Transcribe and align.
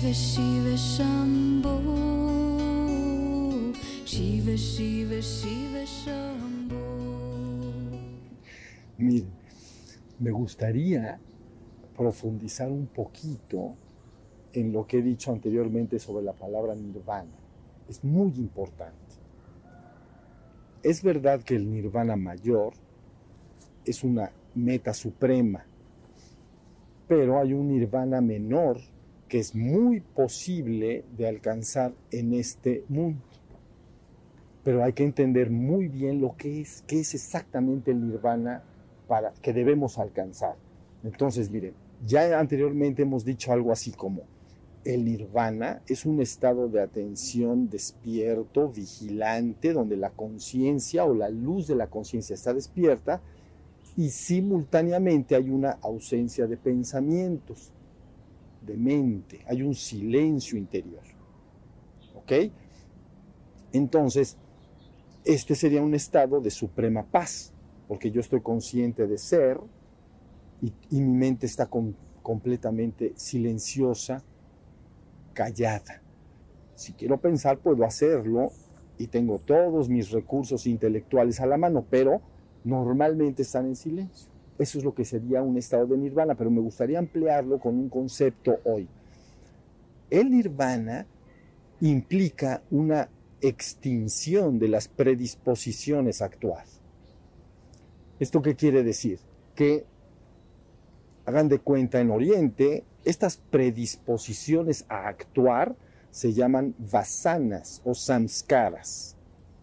Shiva 0.00 0.14
Shiva 0.14 0.76
Shambho 0.76 1.76
Shiva 4.06 4.56
Shiva 4.56 5.20
Shiva 5.20 5.84
Shambho 5.84 6.80
Miren, 8.96 9.28
me 10.18 10.30
gustaría 10.30 11.20
profundizar 11.94 12.70
un 12.70 12.86
poquito 12.86 13.74
en 14.54 14.72
lo 14.72 14.86
que 14.86 15.00
he 15.00 15.02
dicho 15.02 15.32
anteriormente 15.32 15.98
sobre 15.98 16.24
la 16.24 16.32
palabra 16.32 16.74
nirvana. 16.74 17.36
Es 17.86 18.02
muy 18.02 18.32
importante. 18.36 19.16
Es 20.82 21.02
verdad 21.02 21.42
que 21.42 21.56
el 21.56 21.70
nirvana 21.70 22.16
mayor 22.16 22.72
es 23.84 24.02
una 24.02 24.32
meta 24.54 24.94
suprema, 24.94 25.66
pero 27.06 27.38
hay 27.38 27.52
un 27.52 27.68
nirvana 27.68 28.22
menor 28.22 28.80
que 29.30 29.38
es 29.38 29.54
muy 29.54 30.00
posible 30.00 31.04
de 31.16 31.28
alcanzar 31.28 31.94
en 32.10 32.34
este 32.34 32.84
mundo. 32.88 33.22
Pero 34.64 34.82
hay 34.82 34.92
que 34.92 35.04
entender 35.04 35.50
muy 35.50 35.86
bien 35.86 36.20
lo 36.20 36.36
que 36.36 36.60
es, 36.60 36.82
qué 36.88 36.98
es 36.98 37.14
exactamente 37.14 37.92
el 37.92 38.04
nirvana 38.06 38.64
para, 39.06 39.32
que 39.40 39.52
debemos 39.52 39.98
alcanzar. 39.98 40.56
Entonces, 41.04 41.48
miren, 41.48 41.74
ya 42.04 42.40
anteriormente 42.40 43.02
hemos 43.02 43.24
dicho 43.24 43.52
algo 43.52 43.70
así 43.70 43.92
como, 43.92 44.22
el 44.84 45.04
nirvana 45.04 45.80
es 45.86 46.06
un 46.06 46.20
estado 46.20 46.68
de 46.68 46.82
atención 46.82 47.70
despierto, 47.70 48.68
vigilante, 48.68 49.72
donde 49.72 49.96
la 49.96 50.10
conciencia 50.10 51.04
o 51.04 51.14
la 51.14 51.28
luz 51.28 51.68
de 51.68 51.76
la 51.76 51.86
conciencia 51.86 52.34
está 52.34 52.52
despierta 52.52 53.20
y 53.96 54.10
simultáneamente 54.10 55.36
hay 55.36 55.50
una 55.50 55.78
ausencia 55.82 56.48
de 56.48 56.56
pensamientos, 56.56 57.72
de 58.60 58.76
mente, 58.76 59.40
hay 59.46 59.62
un 59.62 59.74
silencio 59.74 60.58
interior. 60.58 61.02
¿Ok? 62.14 62.32
Entonces, 63.72 64.36
este 65.24 65.54
sería 65.54 65.82
un 65.82 65.94
estado 65.94 66.40
de 66.40 66.50
suprema 66.50 67.04
paz, 67.04 67.52
porque 67.88 68.10
yo 68.10 68.20
estoy 68.20 68.40
consciente 68.40 69.06
de 69.06 69.18
ser 69.18 69.58
y, 70.62 70.72
mi 71.00 71.16
mente 71.16 71.46
está 71.46 71.66
con- 71.66 71.96
completamente 72.22 73.12
silenciosa, 73.16 74.22
callada. 75.32 76.02
Si 76.74 76.92
quiero 76.92 77.18
pensar, 77.18 77.58
puedo 77.58 77.84
hacerlo 77.84 78.50
y 78.98 79.06
tengo 79.06 79.38
todos 79.38 79.88
mis 79.88 80.10
recursos 80.10 80.66
intelectuales 80.66 81.40
a 81.40 81.46
la 81.46 81.56
mano, 81.56 81.84
pero 81.88 82.20
normalmente 82.64 83.42
están 83.42 83.66
en 83.66 83.76
silencio. 83.76 84.30
Eso 84.60 84.76
es 84.76 84.84
lo 84.84 84.94
que 84.94 85.06
sería 85.06 85.40
un 85.40 85.56
estado 85.56 85.86
de 85.86 85.96
nirvana, 85.96 86.34
pero 86.34 86.50
me 86.50 86.60
gustaría 86.60 86.98
ampliarlo 86.98 87.58
con 87.58 87.78
un 87.78 87.88
concepto 87.88 88.58
hoy. 88.64 88.86
El 90.10 90.30
nirvana 90.30 91.06
implica 91.80 92.62
una 92.70 93.08
extinción 93.40 94.58
de 94.58 94.68
las 94.68 94.86
predisposiciones 94.86 96.20
a 96.20 96.26
actuar. 96.26 96.66
¿Esto 98.18 98.42
qué 98.42 98.54
quiere 98.54 98.82
decir? 98.82 99.18
Que 99.54 99.86
hagan 101.24 101.48
de 101.48 101.60
cuenta 101.60 101.98
en 101.98 102.10
Oriente, 102.10 102.84
estas 103.06 103.38
predisposiciones 103.38 104.84
a 104.90 105.08
actuar 105.08 105.74
se 106.10 106.34
llaman 106.34 106.74
vasanas 106.76 107.80
o 107.82 107.94
samskaras, 107.94 109.16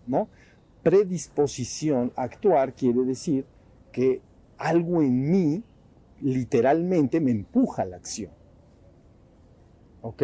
¿no? 0.08 0.28
Predisposición 0.81 2.12
a 2.16 2.23
actuar 2.23 2.73
quiere 2.73 3.03
decir 3.03 3.45
que 3.92 4.25
algo 4.58 5.02
en 5.02 5.30
mí 5.30 5.63
literalmente 6.22 7.19
me 7.19 7.31
empuja 7.31 7.84
a 7.84 7.85
la 7.85 7.97
acción. 7.97 8.31
¿Ok? 10.01 10.23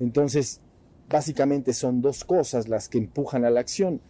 Entonces, 0.00 0.60
básicamente 1.08 1.72
son 1.72 2.00
dos 2.00 2.24
cosas 2.24 2.68
las 2.68 2.88
que 2.88 2.98
empujan 2.98 3.44
a 3.44 3.50
la 3.50 3.60
acción. 3.60 4.00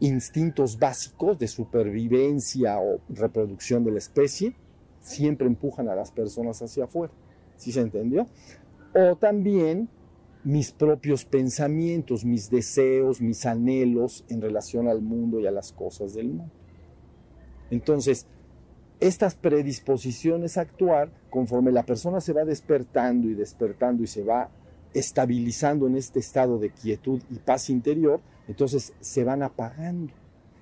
Instintos 0.00 0.78
básicos 0.78 1.38
de 1.38 1.48
supervivencia 1.48 2.78
o 2.78 3.00
reproducción 3.08 3.84
de 3.84 3.92
la 3.92 3.98
especie 3.98 4.54
siempre 5.00 5.46
empujan 5.46 5.88
a 5.88 5.94
las 5.94 6.12
personas 6.12 6.62
hacia 6.62 6.84
afuera. 6.84 7.12
¿Sí 7.56 7.72
se 7.72 7.80
entendió? 7.80 8.26
O 8.94 9.16
también 9.16 9.88
mis 10.44 10.70
propios 10.70 11.24
pensamientos, 11.24 12.24
mis 12.24 12.48
deseos, 12.48 13.20
mis 13.20 13.44
anhelos 13.44 14.24
en 14.28 14.40
relación 14.40 14.88
al 14.88 15.02
mundo 15.02 15.40
y 15.40 15.46
a 15.46 15.50
las 15.50 15.72
cosas 15.72 16.14
del 16.14 16.28
mundo. 16.28 16.52
Entonces, 17.70 18.26
estas 19.00 19.34
predisposiciones 19.34 20.58
a 20.58 20.62
actuar, 20.62 21.10
conforme 21.30 21.72
la 21.72 21.84
persona 21.84 22.20
se 22.20 22.32
va 22.32 22.44
despertando 22.44 23.28
y 23.28 23.34
despertando 23.34 24.02
y 24.02 24.06
se 24.06 24.24
va 24.24 24.50
estabilizando 24.92 25.86
en 25.86 25.96
este 25.96 26.18
estado 26.18 26.58
de 26.58 26.70
quietud 26.70 27.22
y 27.30 27.36
paz 27.36 27.70
interior, 27.70 28.20
entonces 28.48 28.94
se 29.00 29.24
van 29.24 29.42
apagando, 29.42 30.12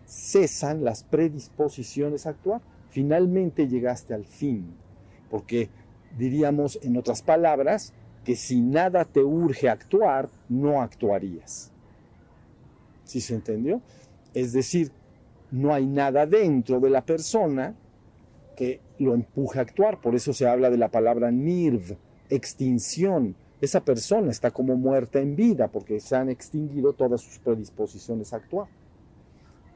cesan 0.07 0.85
las 0.85 1.05
predisposiciones 1.05 2.27
a 2.27 2.31
actuar. 2.31 2.61
Finalmente 2.91 3.69
llegaste 3.69 4.13
al 4.13 4.27
fin, 4.27 4.75
porque 5.31 5.71
diríamos 6.19 6.79
en 6.83 6.97
otras 6.97 7.23
palabras 7.23 7.95
que 8.25 8.37
si 8.37 8.61
nada 8.61 9.05
te 9.05 9.21
urge 9.21 9.69
actuar, 9.69 10.29
no 10.49 10.83
actuarías. 10.83 11.71
¿Sí 13.05 13.21
se 13.21 13.35
entendió? 13.35 13.81
Es 14.35 14.53
decir, 14.53 14.91
no 15.53 15.73
hay 15.73 15.87
nada 15.87 16.27
dentro 16.27 16.81
de 16.81 16.91
la 16.91 17.05
persona 17.05 17.75
que 18.57 18.81
lo 18.99 19.15
empuje 19.15 19.59
a 19.59 19.63
actuar. 19.63 20.01
Por 20.01 20.15
eso 20.15 20.33
se 20.33 20.49
habla 20.49 20.71
de 20.71 20.79
la 20.79 20.91
palabra 20.91 21.31
nirv, 21.31 21.97
extinción. 22.31 23.37
Esa 23.61 23.85
persona 23.85 24.31
está 24.31 24.51
como 24.51 24.77
muerta 24.77 25.21
en 25.21 25.37
vida 25.37 25.69
porque 25.69 26.01
se 26.01 26.17
han 26.17 26.29
extinguido 26.29 26.93
todas 26.93 27.21
sus 27.21 27.39
predisposiciones 27.39 28.33
a 28.33 28.37
actuar. 28.37 28.69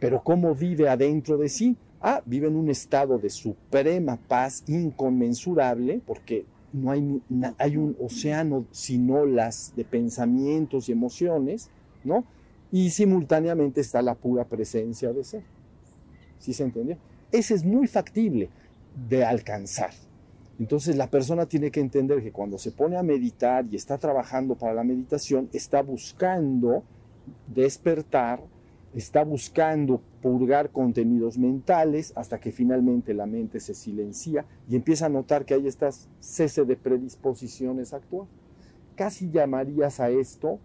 Pero 0.00 0.22
¿cómo 0.22 0.54
vive 0.54 0.88
adentro 0.88 1.36
de 1.36 1.48
sí? 1.48 1.76
Ah, 2.00 2.22
vive 2.24 2.48
en 2.48 2.56
un 2.56 2.70
estado 2.70 3.18
de 3.18 3.28
suprema 3.28 4.16
paz 4.16 4.64
inconmensurable 4.66 6.00
porque 6.06 6.46
no 6.72 6.90
hay, 6.90 7.22
hay 7.58 7.76
un 7.76 7.96
océano 8.00 8.64
sin 8.70 9.10
olas 9.10 9.72
de 9.76 9.84
pensamientos 9.84 10.88
y 10.88 10.92
emociones, 10.92 11.68
¿no? 12.04 12.24
Y 12.72 12.90
simultáneamente 12.90 13.80
está 13.80 14.00
la 14.00 14.14
pura 14.14 14.44
presencia 14.44 15.12
de 15.12 15.24
ser. 15.24 15.42
¿Sí 16.38 16.54
se 16.54 16.62
entendió? 16.62 16.96
Ese 17.32 17.54
es 17.54 17.64
muy 17.64 17.86
factible 17.86 18.48
de 19.08 19.24
alcanzar. 19.24 19.90
Entonces 20.58 20.96
la 20.96 21.08
persona 21.08 21.46
tiene 21.46 21.70
que 21.70 21.80
entender 21.80 22.22
que 22.22 22.32
cuando 22.32 22.58
se 22.58 22.70
pone 22.70 22.98
a 22.98 23.02
meditar 23.02 23.64
y 23.70 23.76
está 23.76 23.96
trabajando 23.96 24.56
para 24.56 24.74
la 24.74 24.84
meditación, 24.84 25.48
está 25.54 25.80
buscando 25.80 26.84
despertar, 27.46 28.42
está 28.94 29.24
buscando 29.24 30.02
purgar 30.20 30.70
contenidos 30.70 31.38
mentales 31.38 32.12
hasta 32.14 32.40
que 32.40 32.52
finalmente 32.52 33.14
la 33.14 33.24
mente 33.24 33.58
se 33.58 33.74
silencia 33.74 34.44
y 34.68 34.76
empieza 34.76 35.06
a 35.06 35.08
notar 35.08 35.46
que 35.46 35.54
hay 35.54 35.66
estas 35.66 36.08
cese 36.20 36.64
de 36.66 36.76
predisposiciones 36.76 37.94
a 37.94 37.96
actuar. 37.96 38.26
Casi 38.96 39.30
llamarías 39.30 39.98
a 39.98 40.10
esto 40.10 40.58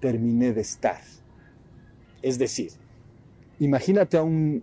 terminé 0.00 0.52
de 0.52 0.60
estar. 0.60 1.00
Es 2.22 2.38
decir, 2.38 2.70
imagínate 3.58 4.18
a 4.18 4.22
un, 4.22 4.62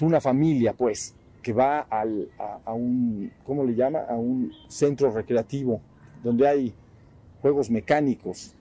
una 0.00 0.20
familia, 0.20 0.72
pues, 0.72 1.14
que 1.42 1.52
va 1.52 1.80
al, 1.80 2.28
a, 2.38 2.60
a, 2.64 2.72
un, 2.72 3.30
¿cómo 3.44 3.64
le 3.64 3.74
llama? 3.74 4.00
A 4.08 4.14
un 4.14 4.52
centro 4.68 5.10
recreativo 5.10 5.80
donde 6.22 6.46
hay 6.46 6.74
juegos 7.40 7.70
mecánicos, 7.70 8.54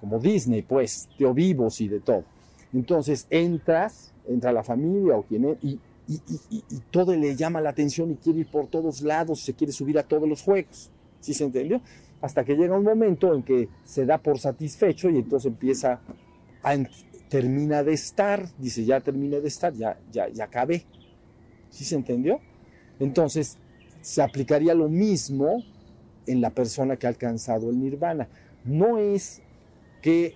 como 0.00 0.18
Disney, 0.18 0.62
pues, 0.62 1.08
de 1.18 1.32
vivos 1.32 1.80
y 1.80 1.88
de 1.88 2.00
todo. 2.00 2.24
Entonces 2.72 3.26
entras, 3.30 4.12
entra 4.26 4.52
la 4.52 4.62
familia 4.62 5.16
o 5.16 5.22
quien 5.22 5.44
es, 5.46 5.58
y, 5.62 5.80
y, 6.08 6.20
y, 6.50 6.64
y, 6.68 6.80
todo 6.90 7.14
le 7.14 7.34
llama 7.34 7.60
la 7.60 7.70
atención 7.70 8.10
y 8.10 8.16
quiere 8.16 8.40
ir 8.40 8.50
por 8.50 8.68
todos 8.68 9.00
lados, 9.02 9.40
se 9.40 9.54
quiere 9.54 9.72
subir 9.72 9.98
a 9.98 10.02
todos 10.02 10.28
los 10.28 10.42
juegos. 10.42 10.90
¿Sí 11.20 11.34
se 11.34 11.44
entendió? 11.44 11.80
Hasta 12.20 12.44
que 12.44 12.54
llega 12.54 12.76
un 12.76 12.84
momento 12.84 13.34
en 13.34 13.42
que 13.42 13.68
se 13.84 14.06
da 14.06 14.18
por 14.18 14.38
satisfecho 14.38 15.10
y 15.10 15.16
entonces 15.16 15.50
empieza 15.50 16.00
a 16.62 16.74
termina 17.28 17.82
de 17.82 17.92
estar, 17.92 18.48
dice, 18.58 18.84
ya 18.84 19.00
terminé 19.00 19.40
de 19.40 19.48
estar, 19.48 19.72
ya, 19.72 19.98
ya, 20.12 20.28
ya 20.28 20.44
acabé. 20.44 20.84
¿Sí 21.70 21.84
se 21.84 21.96
entendió? 21.96 22.40
Entonces, 23.00 23.58
se 24.00 24.22
aplicaría 24.22 24.74
lo 24.74 24.88
mismo 24.88 25.62
en 26.26 26.40
la 26.40 26.50
persona 26.50 26.96
que 26.96 27.06
ha 27.06 27.10
alcanzado 27.10 27.70
el 27.70 27.80
nirvana. 27.80 28.28
No 28.64 28.98
es 28.98 29.42
que 30.02 30.34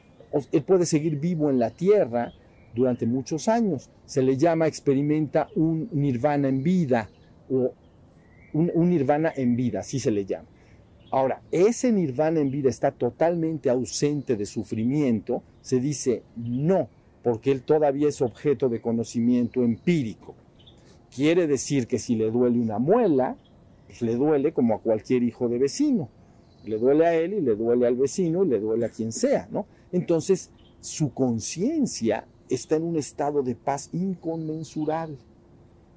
él 0.52 0.62
puede 0.62 0.86
seguir 0.86 1.18
vivo 1.18 1.50
en 1.50 1.58
la 1.58 1.70
tierra 1.70 2.32
durante 2.74 3.06
muchos 3.06 3.48
años. 3.48 3.90
Se 4.06 4.22
le 4.22 4.36
llama, 4.36 4.66
experimenta 4.66 5.48
un 5.54 5.88
nirvana 5.92 6.48
en 6.48 6.62
vida 6.62 7.10
o 7.48 7.72
un, 8.52 8.70
un 8.74 8.90
nirvana 8.90 9.32
en 9.34 9.56
vida, 9.56 9.80
así 9.80 10.00
se 10.00 10.10
le 10.10 10.24
llama. 10.24 10.48
Ahora, 11.10 11.42
ese 11.50 11.90
nirvana 11.90 12.40
en 12.40 12.50
vida 12.50 12.70
está 12.70 12.92
totalmente 12.92 13.68
ausente 13.68 14.36
de 14.36 14.46
sufrimiento, 14.46 15.42
se 15.60 15.80
dice 15.80 16.22
no, 16.36 16.88
porque 17.22 17.50
él 17.50 17.62
todavía 17.62 18.08
es 18.08 18.22
objeto 18.22 18.68
de 18.68 18.80
conocimiento 18.80 19.62
empírico. 19.62 20.34
Quiere 21.14 21.48
decir 21.48 21.88
que 21.88 21.98
si 21.98 22.14
le 22.14 22.30
duele 22.30 22.60
una 22.60 22.78
muela, 22.78 23.36
pues 23.88 24.02
le 24.02 24.14
duele 24.14 24.52
como 24.52 24.74
a 24.74 24.80
cualquier 24.80 25.24
hijo 25.24 25.48
de 25.48 25.58
vecino. 25.58 26.08
Le 26.64 26.78
duele 26.78 27.06
a 27.06 27.14
él 27.14 27.34
y 27.34 27.40
le 27.40 27.56
duele 27.56 27.86
al 27.88 27.96
vecino 27.96 28.44
y 28.44 28.48
le 28.48 28.60
duele 28.60 28.86
a 28.86 28.90
quien 28.90 29.10
sea, 29.10 29.48
¿no? 29.50 29.66
Entonces, 29.90 30.50
su 30.80 31.12
conciencia 31.12 32.26
está 32.48 32.76
en 32.76 32.84
un 32.84 32.96
estado 32.96 33.42
de 33.42 33.56
paz 33.56 33.90
inconmensurable. 33.92 35.18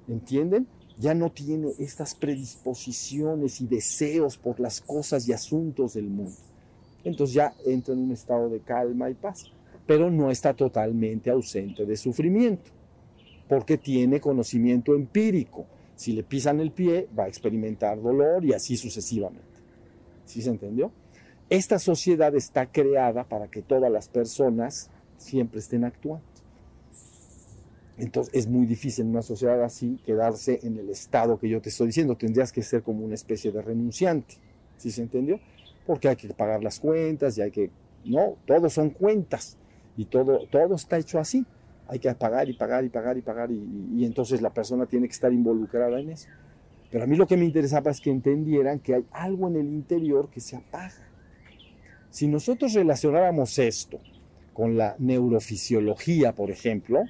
¿Entienden? 0.08 0.66
Ya 0.98 1.14
no 1.14 1.30
tiene 1.30 1.72
estas 1.78 2.14
predisposiciones 2.14 3.60
y 3.60 3.66
deseos 3.66 4.36
por 4.36 4.60
las 4.60 4.80
cosas 4.80 5.28
y 5.28 5.32
asuntos 5.32 5.94
del 5.94 6.08
mundo. 6.08 6.36
Entonces 7.02 7.34
ya 7.34 7.52
entra 7.66 7.94
en 7.94 8.00
un 8.00 8.12
estado 8.12 8.48
de 8.48 8.60
calma 8.60 9.10
y 9.10 9.14
paz, 9.14 9.50
pero 9.86 10.10
no 10.10 10.30
está 10.30 10.54
totalmente 10.54 11.30
ausente 11.30 11.84
de 11.84 11.96
sufrimiento, 11.96 12.70
porque 13.48 13.76
tiene 13.76 14.20
conocimiento 14.20 14.94
empírico. 14.94 15.66
Si 15.96 16.12
le 16.12 16.22
pisan 16.22 16.60
el 16.60 16.70
pie, 16.70 17.08
va 17.16 17.24
a 17.24 17.28
experimentar 17.28 18.00
dolor 18.00 18.44
y 18.44 18.52
así 18.52 18.76
sucesivamente. 18.76 19.60
¿Sí 20.24 20.42
se 20.42 20.50
entendió? 20.50 20.90
Esta 21.50 21.78
sociedad 21.78 22.34
está 22.34 22.66
creada 22.66 23.24
para 23.24 23.48
que 23.48 23.62
todas 23.62 23.92
las 23.92 24.08
personas 24.08 24.90
siempre 25.18 25.60
estén 25.60 25.84
actuando. 25.84 26.24
Entonces 27.96 28.34
es 28.34 28.48
muy 28.48 28.66
difícil 28.66 29.04
en 29.04 29.10
una 29.10 29.22
sociedad 29.22 29.62
así 29.62 30.00
quedarse 30.04 30.60
en 30.62 30.78
el 30.78 30.90
estado 30.90 31.38
que 31.38 31.48
yo 31.48 31.60
te 31.60 31.68
estoy 31.68 31.88
diciendo. 31.88 32.16
Tendrías 32.16 32.52
que 32.52 32.62
ser 32.62 32.82
como 32.82 33.04
una 33.04 33.14
especie 33.14 33.52
de 33.52 33.62
renunciante. 33.62 34.34
¿Sí 34.76 34.90
se 34.90 35.02
entendió? 35.02 35.38
Porque 35.86 36.08
hay 36.08 36.16
que 36.16 36.28
pagar 36.28 36.62
las 36.62 36.80
cuentas 36.80 37.38
y 37.38 37.42
hay 37.42 37.50
que... 37.50 37.70
No, 38.04 38.36
todos 38.46 38.72
son 38.72 38.90
cuentas 38.90 39.56
y 39.96 40.06
todo, 40.06 40.46
todo 40.50 40.74
está 40.74 40.98
hecho 40.98 41.18
así. 41.18 41.46
Hay 41.86 41.98
que 41.98 42.12
pagar 42.14 42.48
y 42.48 42.54
pagar 42.54 42.84
y 42.84 42.88
pagar 42.88 43.16
y 43.16 43.22
pagar 43.22 43.50
y, 43.50 43.62
y 43.96 44.04
entonces 44.04 44.42
la 44.42 44.52
persona 44.52 44.86
tiene 44.86 45.06
que 45.06 45.12
estar 45.12 45.32
involucrada 45.32 46.00
en 46.00 46.10
eso. 46.10 46.28
Pero 46.90 47.04
a 47.04 47.06
mí 47.06 47.16
lo 47.16 47.26
que 47.26 47.36
me 47.36 47.44
interesaba 47.44 47.90
es 47.90 48.00
que 48.00 48.10
entendieran 48.10 48.78
que 48.78 48.94
hay 48.94 49.06
algo 49.12 49.48
en 49.48 49.56
el 49.56 49.66
interior 49.66 50.30
que 50.30 50.40
se 50.40 50.56
apaga. 50.56 51.08
Si 52.10 52.28
nosotros 52.28 52.72
relacionáramos 52.74 53.58
esto 53.58 53.98
con 54.52 54.76
la 54.76 54.94
neurofisiología, 54.98 56.32
por 56.32 56.50
ejemplo, 56.50 57.02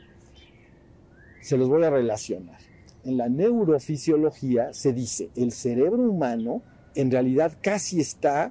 se 1.44 1.58
los 1.58 1.68
voy 1.68 1.84
a 1.84 1.90
relacionar. 1.90 2.56
En 3.04 3.18
la 3.18 3.28
neurofisiología 3.28 4.72
se 4.72 4.94
dice, 4.94 5.28
el 5.36 5.52
cerebro 5.52 6.02
humano 6.02 6.62
en 6.94 7.10
realidad 7.10 7.52
casi 7.60 8.00
está 8.00 8.50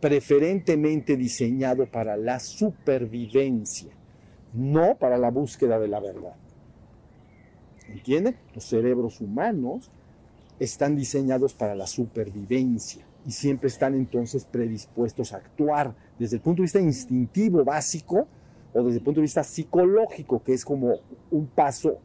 preferentemente 0.00 1.16
diseñado 1.16 1.86
para 1.86 2.16
la 2.16 2.38
supervivencia, 2.38 3.92
no 4.52 4.94
para 4.96 5.18
la 5.18 5.32
búsqueda 5.32 5.80
de 5.80 5.88
la 5.88 5.98
verdad. 5.98 6.36
¿Entienden? 7.88 8.36
Los 8.54 8.62
cerebros 8.62 9.20
humanos 9.20 9.90
están 10.60 10.94
diseñados 10.94 11.52
para 11.52 11.74
la 11.74 11.88
supervivencia 11.88 13.04
y 13.26 13.32
siempre 13.32 13.66
están 13.66 13.94
entonces 13.94 14.44
predispuestos 14.44 15.32
a 15.32 15.38
actuar 15.38 15.96
desde 16.16 16.36
el 16.36 16.42
punto 16.42 16.62
de 16.62 16.66
vista 16.66 16.80
instintivo 16.80 17.64
básico 17.64 18.28
o 18.74 18.82
desde 18.82 18.98
el 18.98 19.04
punto 19.04 19.20
de 19.20 19.22
vista 19.22 19.42
psicológico, 19.42 20.42
que 20.42 20.54
es 20.54 20.64
como 20.64 21.00
un 21.30 21.46
paso 21.46 21.98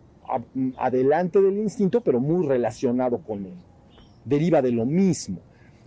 adelante 0.78 1.42
del 1.42 1.58
instinto, 1.58 2.02
pero 2.02 2.20
muy 2.20 2.46
relacionado 2.46 3.20
con 3.20 3.46
él. 3.46 3.56
Deriva 4.26 4.62
de 4.62 4.72
lo 4.72 4.86
mismo. 4.86 5.40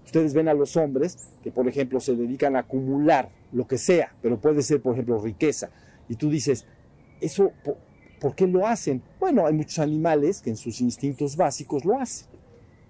Ustedes 0.05 0.32
ven 0.32 0.49
a 0.49 0.55
los 0.55 0.77
hombres 0.77 1.29
que, 1.43 1.50
por 1.50 1.69
ejemplo, 1.69 2.00
se 2.00 2.17
dedican 2.17 2.56
a 2.56 2.61
acumular 2.61 3.31
lo 3.53 3.67
que 3.67 3.79
sea, 3.79 4.15
pero 4.23 4.41
puede 4.41 4.62
ser, 4.62 4.81
por 4.81 4.94
ejemplo, 4.94 5.21
riqueza. 5.21 5.71
Y 6.09 6.17
tú 6.17 6.31
dices, 6.31 6.67
¿eso 7.21 7.53
por, 8.21 8.35
qué 8.35 8.47
lo 8.47 8.67
hacen? 8.67 9.03
Bueno, 9.19 9.47
hay 9.47 9.53
muchos 9.53 9.79
animales 9.79 10.41
que 10.41 10.50
en 10.50 10.56
sus 10.56 10.81
instintos 10.81 11.37
básicos 11.37 11.85
lo 11.85 11.99
hacen. 11.99 12.29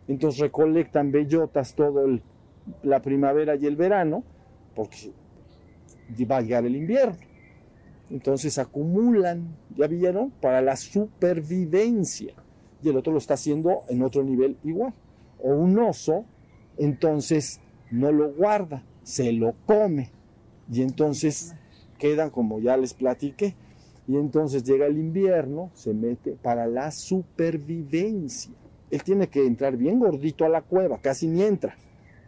Entonces 0.08 0.40
recolectan 0.40 1.10
bellotas 1.12 1.75
todo 1.75 2.06
la 2.82 3.02
primavera 3.02 3.56
y 3.56 3.66
el 3.66 3.76
verano, 3.76 4.25
porque 4.75 5.12
va 6.25 6.38
a 6.38 6.40
llegar 6.40 6.64
el 6.64 6.76
invierno. 6.76 7.30
Entonces 8.10 8.58
acumulan, 8.58 9.56
ya 9.76 9.86
vieron, 9.86 10.30
para 10.30 10.60
la 10.60 10.76
supervivencia. 10.76 12.34
Y 12.82 12.88
el 12.88 12.96
otro 12.96 13.12
lo 13.12 13.18
está 13.18 13.34
haciendo 13.34 13.82
en 13.88 14.02
otro 14.02 14.24
nivel 14.24 14.56
igual. 14.64 14.92
O 15.42 15.50
un 15.54 15.78
oso, 15.78 16.24
entonces 16.76 17.60
no 17.90 18.10
lo 18.10 18.32
guarda, 18.32 18.82
se 19.02 19.32
lo 19.32 19.54
come. 19.66 20.10
Y 20.70 20.82
entonces 20.82 21.54
quedan 21.98 22.30
como 22.30 22.60
ya 22.60 22.76
les 22.76 22.94
platiqué. 22.94 23.54
Y 24.08 24.16
entonces 24.16 24.64
llega 24.64 24.86
el 24.86 24.98
invierno, 24.98 25.70
se 25.74 25.94
mete 25.94 26.32
para 26.32 26.66
la 26.66 26.90
supervivencia. 26.90 28.52
Él 28.90 29.04
tiene 29.04 29.28
que 29.28 29.46
entrar 29.46 29.76
bien 29.76 30.00
gordito 30.00 30.44
a 30.44 30.48
la 30.48 30.62
cueva, 30.62 30.98
casi 30.98 31.28
ni 31.28 31.42
entra. 31.42 31.76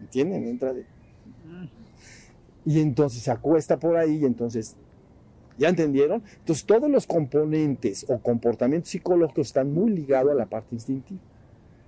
¿Entienden? 0.00 0.46
Entra 0.46 0.72
de... 0.72 0.86
Y 2.64 2.80
entonces 2.80 3.24
se 3.24 3.32
acuesta 3.32 3.80
por 3.80 3.96
ahí 3.96 4.18
y 4.18 4.24
entonces 4.24 4.76
¿Ya 5.62 5.68
entendieron? 5.68 6.24
Entonces 6.38 6.66
todos 6.66 6.90
los 6.90 7.06
componentes 7.06 8.04
o 8.08 8.18
comportamientos 8.18 8.90
psicológicos 8.90 9.46
están 9.46 9.72
muy 9.72 9.92
ligados 9.92 10.32
a 10.32 10.34
la 10.34 10.46
parte 10.46 10.74
instintiva. 10.74 11.20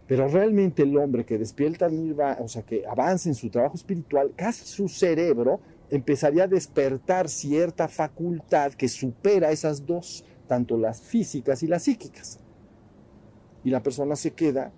Pero 0.06 0.28
realmente 0.28 0.84
el 0.84 0.96
hombre 0.96 1.24
que 1.24 1.38
despierta 1.38 1.88
nirvana, 1.88 2.36
o 2.40 2.46
sea, 2.46 2.62
que 2.62 2.86
avanza 2.86 3.28
en 3.28 3.34
su 3.34 3.50
trabajo 3.50 3.74
espiritual, 3.74 4.32
casi 4.36 4.64
su 4.64 4.86
cerebro 4.88 5.58
empezaría 5.90 6.44
a 6.44 6.46
despertar 6.46 7.28
cierta 7.28 7.88
facultad 7.88 8.74
que 8.74 8.86
supera 8.86 9.50
esas 9.50 9.84
dos, 9.84 10.24
tanto 10.46 10.78
las 10.78 11.02
físicas 11.02 11.64
y 11.64 11.66
las 11.66 11.82
psíquicas. 11.82 12.38
Y 13.64 13.70
la 13.70 13.82
persona 13.82 14.14
se 14.14 14.34
queda, 14.34 14.70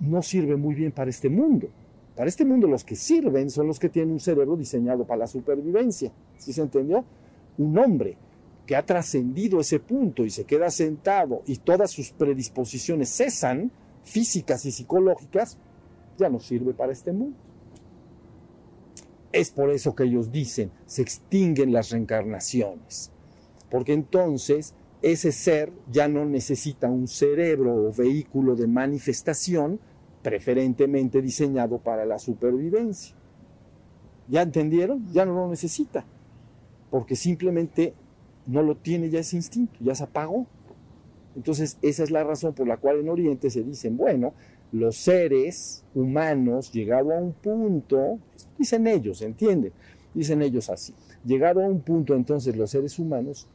no 0.00 0.20
sirve 0.20 0.56
muy 0.56 0.74
bien 0.74 0.92
para 0.92 1.08
este 1.08 1.30
mundo. 1.30 1.70
Para 2.16 2.28
este 2.28 2.44
mundo 2.44 2.66
los 2.66 2.84
que 2.84 2.96
sirven 2.96 3.50
son 3.50 3.66
los 3.66 3.78
que 3.78 3.88
tienen 3.88 4.12
un 4.12 4.20
cerebro 4.20 4.56
diseñado 4.56 5.06
para 5.06 5.20
la 5.20 5.26
supervivencia. 5.26 6.12
¿Sí 6.36 6.52
se 6.52 6.62
entendió? 6.62 7.04
Un 7.58 7.78
hombre 7.78 8.16
que 8.66 8.76
ha 8.76 8.84
trascendido 8.84 9.60
ese 9.60 9.80
punto 9.80 10.24
y 10.24 10.30
se 10.30 10.44
queda 10.44 10.70
sentado 10.70 11.42
y 11.46 11.56
todas 11.56 11.90
sus 11.90 12.10
predisposiciones 12.12 13.08
cesan, 13.08 13.72
físicas 14.04 14.64
y 14.66 14.72
psicológicas, 14.72 15.58
ya 16.18 16.28
no 16.28 16.38
sirve 16.38 16.74
para 16.74 16.92
este 16.92 17.12
mundo. 17.12 17.36
Es 19.32 19.50
por 19.50 19.70
eso 19.70 19.94
que 19.94 20.04
ellos 20.04 20.30
dicen, 20.30 20.70
se 20.84 21.02
extinguen 21.02 21.72
las 21.72 21.90
reencarnaciones, 21.90 23.10
porque 23.70 23.94
entonces 23.94 24.74
ese 25.00 25.32
ser 25.32 25.72
ya 25.90 26.06
no 26.06 26.26
necesita 26.26 26.88
un 26.88 27.08
cerebro 27.08 27.74
o 27.74 27.92
vehículo 27.92 28.54
de 28.54 28.68
manifestación, 28.68 29.80
preferentemente 30.22 31.20
diseñado 31.20 31.78
para 31.78 32.04
la 32.04 32.18
supervivencia. 32.18 33.14
¿Ya 34.28 34.42
entendieron? 34.42 35.06
Ya 35.12 35.24
no 35.24 35.34
lo 35.34 35.48
necesita, 35.48 36.04
porque 36.90 37.16
simplemente 37.16 37.94
no 38.46 38.62
lo 38.62 38.76
tiene 38.76 39.10
ya 39.10 39.20
ese 39.20 39.36
instinto, 39.36 39.74
ya 39.80 39.94
se 39.94 40.04
apagó. 40.04 40.46
Entonces, 41.34 41.78
esa 41.82 42.02
es 42.02 42.10
la 42.10 42.24
razón 42.24 42.54
por 42.54 42.66
la 42.66 42.76
cual 42.76 43.00
en 43.00 43.08
Oriente 43.08 43.50
se 43.50 43.62
dicen, 43.62 43.96
bueno, 43.96 44.34
los 44.70 44.96
seres 44.96 45.84
humanos, 45.94 46.72
llegado 46.72 47.12
a 47.12 47.18
un 47.18 47.32
punto, 47.32 48.18
dicen 48.58 48.86
ellos, 48.86 49.22
¿entienden? 49.22 49.72
Dicen 50.14 50.42
ellos 50.42 50.70
así, 50.70 50.94
llegado 51.24 51.62
a 51.62 51.66
un 51.66 51.80
punto 51.80 52.14
entonces 52.14 52.56
los 52.56 52.70
seres 52.70 52.98
humanos 52.98 53.48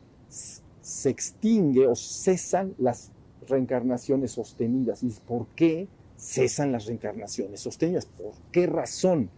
se 0.82 1.10
extingue 1.10 1.86
o 1.86 1.96
cesan 1.96 2.74
las 2.78 3.12
reencarnaciones 3.48 4.32
sostenidas. 4.32 5.04
¿Y 5.04 5.14
por 5.26 5.48
qué? 5.48 5.88
Cesan 6.18 6.72
las 6.72 6.86
reencarnaciones 6.86 7.62
sostenidas. 7.62 8.06
¿Por 8.06 8.34
qué 8.52 8.66
razón? 8.66 9.30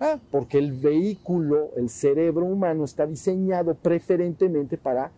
Ah, 0.00 0.18
porque 0.30 0.58
el 0.58 0.72
vehículo, 0.72 1.70
el 1.76 1.90
cerebro 1.90 2.44
humano 2.46 2.84
está 2.84 3.06
diseñado 3.06 3.74
preferentemente 3.74 4.78
para 4.78 5.12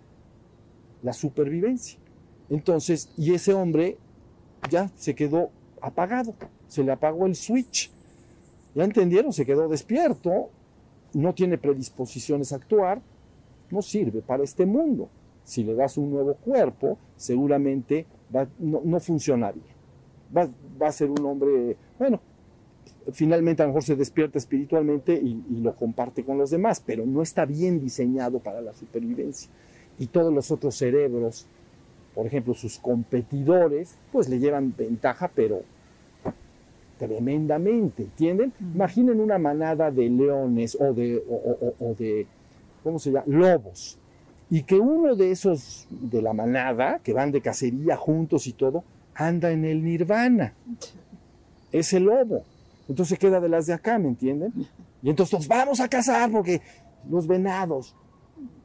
la 1.02 1.12
supervivencia. 1.12 1.98
Entonces, 2.50 3.10
y 3.16 3.34
ese 3.34 3.54
hombre 3.54 3.98
ya 4.70 4.90
se 4.96 5.14
quedó 5.14 5.50
apagado, 5.80 6.34
se 6.68 6.82
le 6.82 6.92
apagó 6.92 7.26
el 7.26 7.34
switch. 7.34 7.90
¿Ya 8.74 8.84
entendieron? 8.84 9.32
Se 9.32 9.46
quedó 9.46 9.68
despierto, 9.68 10.50
no 11.12 11.32
tiene 11.34 11.56
predisposiciones 11.58 12.52
a 12.52 12.56
actuar, 12.56 13.00
no 13.70 13.80
sirve 13.82 14.20
para 14.20 14.42
este 14.42 14.66
mundo. 14.66 15.08
Si 15.44 15.62
le 15.62 15.74
das 15.74 15.96
un 15.96 16.10
nuevo 16.10 16.34
cuerpo, 16.34 16.98
seguramente 17.16 18.06
no, 18.58 18.80
no 18.84 19.00
funcionaría 19.00 19.73
va, 20.36 20.48
a 20.86 20.92
ser 20.92 21.10
un 21.10 21.24
hombre, 21.24 21.76
bueno, 21.98 22.20
finalmente 23.12 23.62
a 23.62 23.66
lo 23.66 23.70
mejor 23.70 23.84
se 23.84 23.96
despierta 23.96 24.38
espiritualmente 24.38 25.14
y, 25.14 25.42
lo 25.60 25.74
comparte 25.74 26.24
con 26.24 26.38
los 26.38 26.50
demás, 26.50 26.82
pero 26.84 27.06
no 27.06 27.22
está 27.22 27.44
bien 27.44 27.80
diseñado 27.80 28.38
para 28.40 28.60
la 28.60 28.72
supervivencia. 28.72 29.50
Y 29.98 30.08
todos 30.08 30.32
los 30.32 30.50
otros 30.50 30.74
cerebros, 30.74 31.46
por 32.14 32.26
ejemplo, 32.26 32.54
sus 32.54 32.78
competidores, 32.78 33.96
pues 34.12 34.28
le 34.28 34.38
llevan 34.38 34.74
ventaja, 34.76 35.30
pero 35.34 35.62
tremendamente, 36.98 38.04
¿entienden? 38.04 38.52
Imaginen 38.60 39.20
una 39.20 39.38
manada 39.38 39.90
de 39.90 40.08
leones 40.08 40.76
o 40.80 40.92
de, 40.92 41.22
o 41.28 41.94
de, 41.94 42.26
¿cómo 42.82 42.98
se 42.98 43.10
llama? 43.10 43.24
Lobos. 43.26 43.98
Y 44.50 44.62
que 44.62 44.76
uno 44.76 45.16
de 45.16 45.30
esos 45.30 45.86
de 45.90 46.22
la 46.22 46.32
manada, 46.32 47.00
que 47.02 47.12
van 47.12 47.32
de 47.32 47.40
cacería 47.40 47.96
juntos 47.96 48.46
y 48.46 48.52
todo, 48.52 48.84
anda 49.14 49.50
en 49.50 49.64
el 49.64 49.82
nirvana. 49.82 50.54
ese 51.72 52.00
lobo. 52.00 52.44
Entonces 52.88 53.18
queda 53.18 53.40
de 53.40 53.48
las 53.48 53.66
de 53.66 53.72
acá, 53.72 53.98
¿me 53.98 54.08
entienden? 54.08 54.52
Y 55.02 55.10
entonces 55.10 55.30
todos, 55.30 55.48
vamos 55.48 55.80
a 55.80 55.88
cazar 55.88 56.30
porque 56.30 56.60
los 57.10 57.26
venados. 57.26 57.94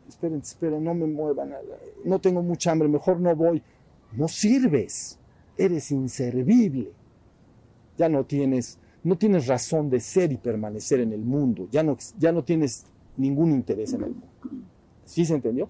Esperen, 0.08 0.40
esperen, 0.40 0.84
no 0.84 0.94
me 0.94 1.08
muevan. 1.08 1.54
No 2.04 2.20
tengo 2.20 2.42
mucha 2.42 2.72
hambre, 2.72 2.88
mejor 2.88 3.20
no 3.20 3.36
voy. 3.36 3.62
No 4.14 4.28
sirves. 4.28 5.18
Eres 5.58 5.92
inservible. 5.92 6.92
Ya 7.98 8.10
no 8.10 8.26
tienes, 8.26 8.80
no 9.04 9.18
tienes 9.18 9.48
razón 9.48 9.90
de 9.90 10.00
ser 10.00 10.32
y 10.32 10.38
permanecer 10.38 11.00
en 11.00 11.14
el 11.14 11.22
mundo. 11.22 11.68
Ya 11.72 11.84
no, 11.84 11.98
ya 12.18 12.32
no 12.32 12.44
tienes 12.44 12.86
ningún 13.18 13.52
interés 13.52 13.94
en 13.94 14.04
el 14.04 14.12
mundo. 14.12 14.28
¿Sí 15.06 15.26
se 15.26 15.36
entendió? 15.36 15.70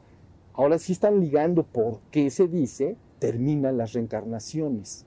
Ahora 0.53 0.77
sí 0.77 0.93
están 0.93 1.19
ligando 1.19 1.63
por 1.63 1.99
qué 2.11 2.29
se 2.29 2.47
dice 2.47 2.97
terminan 3.19 3.77
las 3.77 3.93
reencarnaciones. 3.93 5.05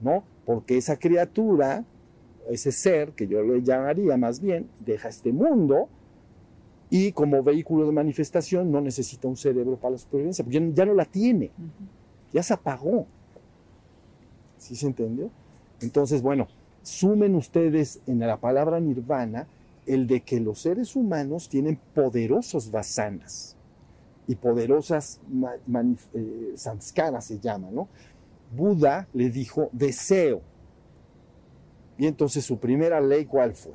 ¿No? 0.00 0.24
Porque 0.44 0.76
esa 0.76 0.98
criatura 0.98 1.84
ese 2.48 2.72
ser, 2.72 3.12
que 3.12 3.26
yo 3.26 3.42
le 3.42 3.62
llamaría 3.62 4.16
más 4.16 4.40
bien, 4.40 4.68
deja 4.84 5.08
este 5.08 5.32
mundo 5.32 5.88
y 6.90 7.12
como 7.12 7.42
vehículo 7.42 7.86
de 7.86 7.92
manifestación 7.92 8.70
no 8.70 8.80
necesita 8.80 9.26
un 9.28 9.36
cerebro 9.36 9.76
para 9.76 9.92
la 9.92 9.98
supervivencia, 9.98 10.44
porque 10.44 10.72
ya, 10.74 10.84
no 10.84 10.94
la 10.94 11.04
tiene, 11.04 11.50
ya 12.32 12.42
se 12.42 12.54
apagó. 12.54 13.06
¿Sí 14.58 14.76
se 14.76 14.86
entendió? 14.86 15.30
Entonces, 15.80 16.22
bueno, 16.22 16.48
sumen 16.82 17.34
ustedes 17.34 18.00
en 18.06 18.20
la 18.20 18.38
palabra 18.38 18.80
nirvana 18.80 19.46
el 19.86 20.06
de 20.06 20.20
que 20.20 20.40
los 20.40 20.60
seres 20.60 20.96
humanos 20.96 21.48
tienen 21.48 21.78
poderosos 21.94 22.70
vasanas 22.70 23.56
y 24.26 24.36
poderosas 24.36 25.20
eh, 26.14 26.52
samskaras 26.56 27.26
se 27.26 27.38
llama, 27.38 27.70
¿no? 27.70 27.88
Buda 28.54 29.08
le 29.12 29.30
dijo 29.30 29.68
deseo 29.72 30.42
y 31.96 32.06
entonces 32.06 32.44
su 32.44 32.58
primera 32.58 33.00
ley, 33.00 33.24
¿cuál 33.24 33.54
fue? 33.54 33.72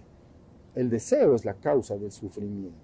El 0.75 0.89
deseo 0.89 1.35
es 1.35 1.45
la 1.45 1.53
causa 1.53 1.97
del 1.97 2.11
sufrimiento. 2.11 2.77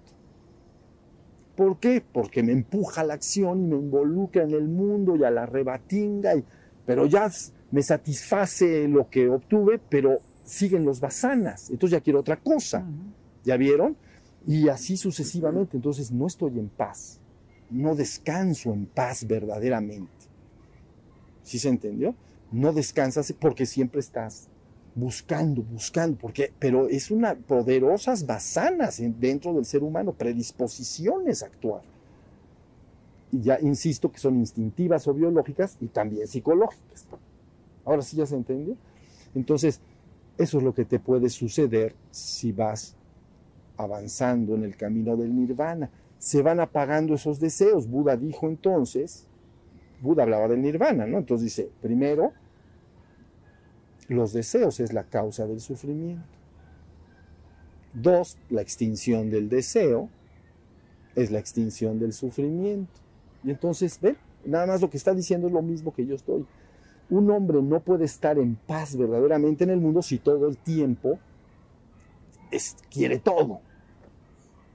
¿Por 1.54 1.78
qué? 1.78 2.02
Porque 2.12 2.42
me 2.42 2.52
empuja 2.52 3.02
a 3.02 3.04
la 3.04 3.14
acción 3.14 3.64
y 3.64 3.66
me 3.66 3.76
involucra 3.76 4.42
en 4.42 4.50
el 4.50 4.68
mundo 4.68 5.16
y 5.16 5.24
a 5.24 5.30
la 5.30 5.46
rebatinga, 5.46 6.34
y, 6.36 6.44
pero 6.84 7.06
ya 7.06 7.30
me 7.70 7.82
satisface 7.82 8.88
lo 8.88 9.08
que 9.08 9.28
obtuve, 9.28 9.78
pero 9.78 10.18
siguen 10.44 10.84
los 10.84 11.00
basanas. 11.00 11.70
Entonces 11.70 11.98
ya 11.98 12.02
quiero 12.02 12.20
otra 12.20 12.36
cosa. 12.36 12.86
¿Ya 13.44 13.56
vieron? 13.56 13.96
Y 14.46 14.68
así 14.68 14.96
sucesivamente. 14.96 15.76
Entonces 15.76 16.12
no 16.12 16.26
estoy 16.26 16.58
en 16.58 16.68
paz. 16.68 17.20
No 17.70 17.94
descanso 17.94 18.72
en 18.72 18.86
paz 18.86 19.26
verdaderamente. 19.26 20.12
¿Sí 21.42 21.58
se 21.58 21.68
entendió? 21.68 22.14
No 22.52 22.72
descansas 22.72 23.32
porque 23.38 23.66
siempre 23.66 24.00
estás 24.00 24.48
buscando, 24.94 25.62
buscando, 25.62 26.16
porque, 26.16 26.52
pero 26.58 26.88
es 26.88 27.10
una 27.10 27.34
poderosas 27.34 28.26
basanas 28.26 29.00
dentro 29.20 29.52
del 29.52 29.64
ser 29.64 29.82
humano, 29.82 30.12
predisposiciones 30.12 31.42
a 31.42 31.46
actuar. 31.46 31.82
Y 33.30 33.42
ya 33.42 33.60
insisto 33.60 34.10
que 34.10 34.18
son 34.18 34.36
instintivas 34.36 35.06
o 35.06 35.14
biológicas 35.14 35.76
y 35.80 35.86
también 35.86 36.26
psicológicas. 36.26 37.06
Ahora 37.84 38.02
sí 38.02 38.16
ya 38.16 38.26
se 38.26 38.36
entendió. 38.36 38.74
Entonces, 39.34 39.80
eso 40.38 40.58
es 40.58 40.64
lo 40.64 40.74
que 40.74 40.84
te 40.84 40.98
puede 40.98 41.28
suceder 41.28 41.94
si 42.10 42.52
vas 42.52 42.94
avanzando 43.76 44.54
en 44.54 44.64
el 44.64 44.76
camino 44.76 45.16
del 45.16 45.34
nirvana. 45.34 45.90
Se 46.18 46.42
van 46.42 46.60
apagando 46.60 47.14
esos 47.14 47.40
deseos. 47.40 47.88
Buda 47.88 48.16
dijo 48.16 48.46
entonces, 48.46 49.26
Buda 50.00 50.24
hablaba 50.24 50.48
del 50.48 50.62
nirvana, 50.62 51.06
¿no? 51.06 51.18
Entonces 51.18 51.44
dice, 51.44 51.70
primero, 51.80 52.32
los 54.08 54.32
deseos 54.32 54.80
es 54.80 54.92
la 54.92 55.04
causa 55.04 55.46
del 55.46 55.60
sufrimiento. 55.60 56.24
Dos, 57.92 58.38
la 58.50 58.60
extinción 58.60 59.30
del 59.30 59.48
deseo 59.48 60.10
es 61.14 61.30
la 61.30 61.38
extinción 61.38 61.98
del 61.98 62.12
sufrimiento. 62.12 62.92
Y 63.42 63.50
entonces, 63.50 63.98
ven, 64.00 64.16
nada 64.44 64.66
más 64.66 64.80
lo 64.80 64.90
que 64.90 64.96
está 64.96 65.14
diciendo 65.14 65.46
es 65.46 65.52
lo 65.52 65.62
mismo 65.62 65.94
que 65.94 66.06
yo 66.06 66.14
estoy. 66.14 66.46
Un 67.08 67.30
hombre 67.30 67.62
no 67.62 67.80
puede 67.80 68.04
estar 68.04 68.38
en 68.38 68.56
paz 68.56 68.96
verdaderamente 68.96 69.64
en 69.64 69.70
el 69.70 69.80
mundo 69.80 70.02
si 70.02 70.18
todo 70.18 70.48
el 70.48 70.58
tiempo 70.58 71.18
quiere 72.90 73.18
todo. 73.18 73.60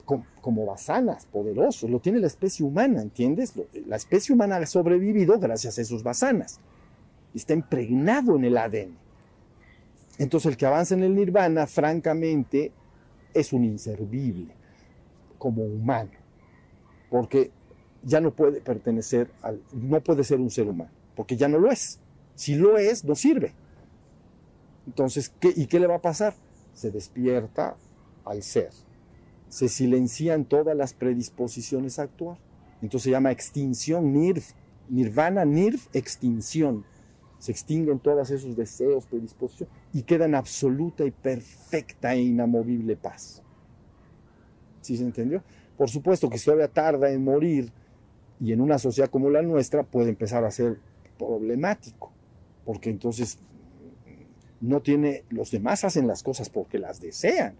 Como, 0.06 0.26
como 0.42 0.66
basanas, 0.66 1.26
poderosos. 1.26 1.90
Lo 1.90 2.00
tiene 2.00 2.20
la 2.20 2.28
especie 2.28 2.66
humana, 2.66 3.02
¿entiendes? 3.02 3.54
La 3.86 3.96
especie 3.96 4.34
humana 4.34 4.58
ha 4.58 4.66
sobrevivido 4.66 5.40
gracias 5.40 5.78
a 5.78 5.82
esos 5.82 6.04
basanas. 6.04 6.60
Está 7.34 7.54
impregnado 7.54 8.36
en 8.36 8.46
el 8.46 8.58
ADN. 8.58 8.98
Entonces 10.18 10.52
el 10.52 10.58
que 10.58 10.66
avanza 10.66 10.94
en 10.94 11.04
el 11.04 11.16
nirvana, 11.16 11.66
francamente, 11.66 12.72
es 13.34 13.54
un 13.54 13.64
inservible 13.64 14.54
como 15.38 15.64
humano, 15.64 16.12
porque 17.10 17.50
ya 18.04 18.22
no 18.22 18.32
puede 18.32 18.62
pertenecer 18.62 19.32
al, 19.42 19.62
no 19.74 20.02
puede 20.02 20.24
ser 20.24 20.40
un 20.40 20.52
ser 20.52 20.68
humano, 20.68 20.92
porque 21.16 21.36
ya 21.36 21.48
no 21.48 21.58
lo 21.58 21.72
es. 21.72 22.00
Si 22.36 22.56
lo 22.56 22.78
es, 22.78 23.04
no 23.04 23.16
sirve. 23.16 23.54
Entonces, 24.86 25.34
¿qué, 25.40 25.52
¿y 25.56 25.68
qué 25.68 25.80
le 25.80 25.88
va 25.88 25.96
a 25.96 26.02
pasar? 26.02 26.36
Se 26.74 26.92
despierta 26.92 27.76
al 28.26 28.44
ser. 28.44 28.70
Se 29.52 29.70
silencian 29.70 30.46
todas 30.46 30.76
las 30.76 30.94
predisposiciones 30.94 32.00
a 32.00 32.04
actuar. 32.04 32.40
Entonces 32.82 33.04
se 33.04 33.12
llama 33.12 33.32
extinción, 33.32 34.12
nirv, 34.12 34.42
nirvana, 34.90 35.46
nirv, 35.46 35.80
extinción 35.94 36.84
se 37.42 37.52
extinguen 37.52 37.98
todos 37.98 38.30
esos 38.30 38.56
deseos, 38.56 39.08
predisposiciones 39.08 39.76
y 39.94 40.04
queda 40.04 40.26
en 40.26 40.36
absoluta 40.36 41.04
y 41.04 41.10
perfecta 41.10 42.14
e 42.14 42.22
inamovible 42.22 42.96
paz. 42.96 43.42
¿Sí 44.82 44.96
se 44.96 45.04
entendió? 45.04 45.42
Por 45.76 45.90
supuesto 45.90 46.30
que 46.30 46.38
si 46.38 46.46
todavía 46.46 46.68
tarda 46.68 47.10
en 47.10 47.24
morir 47.24 47.72
y 48.40 48.54
en 48.54 48.62
una 48.62 48.78
sociedad 48.78 49.10
como 49.10 49.32
la 49.32 49.42
nuestra 49.42 49.82
puede 49.82 50.10
empezar 50.10 50.46
a 50.46 50.52
ser 50.52 50.78
problemático, 51.18 52.12
porque 52.64 52.92
entonces 52.92 53.40
no 54.60 54.84
tiene, 54.84 55.24
los 55.32 55.50
demás 55.50 55.84
hacen 55.84 56.06
las 56.06 56.22
cosas 56.22 56.52
porque 56.52 56.78
las 56.78 57.02
desean, 57.02 57.56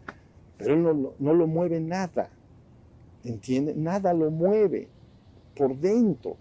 pero 0.64 0.76
él 0.76 0.84
no, 0.84 1.14
no 1.20 1.34
lo 1.34 1.48
mueve 1.48 1.80
nada, 1.80 2.30
¿entiende? 3.24 3.74
Nada 3.76 4.14
lo 4.14 4.32
mueve 4.32 4.88
por 5.56 5.78
dentro 5.78 6.38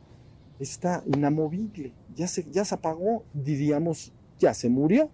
está 0.60 1.02
inamovible, 1.06 1.92
ya 2.14 2.28
se, 2.28 2.44
ya 2.50 2.64
se 2.64 2.74
apagó, 2.74 3.24
diríamos, 3.32 4.12
ya 4.38 4.54
se 4.54 4.68
murió. 4.68 5.08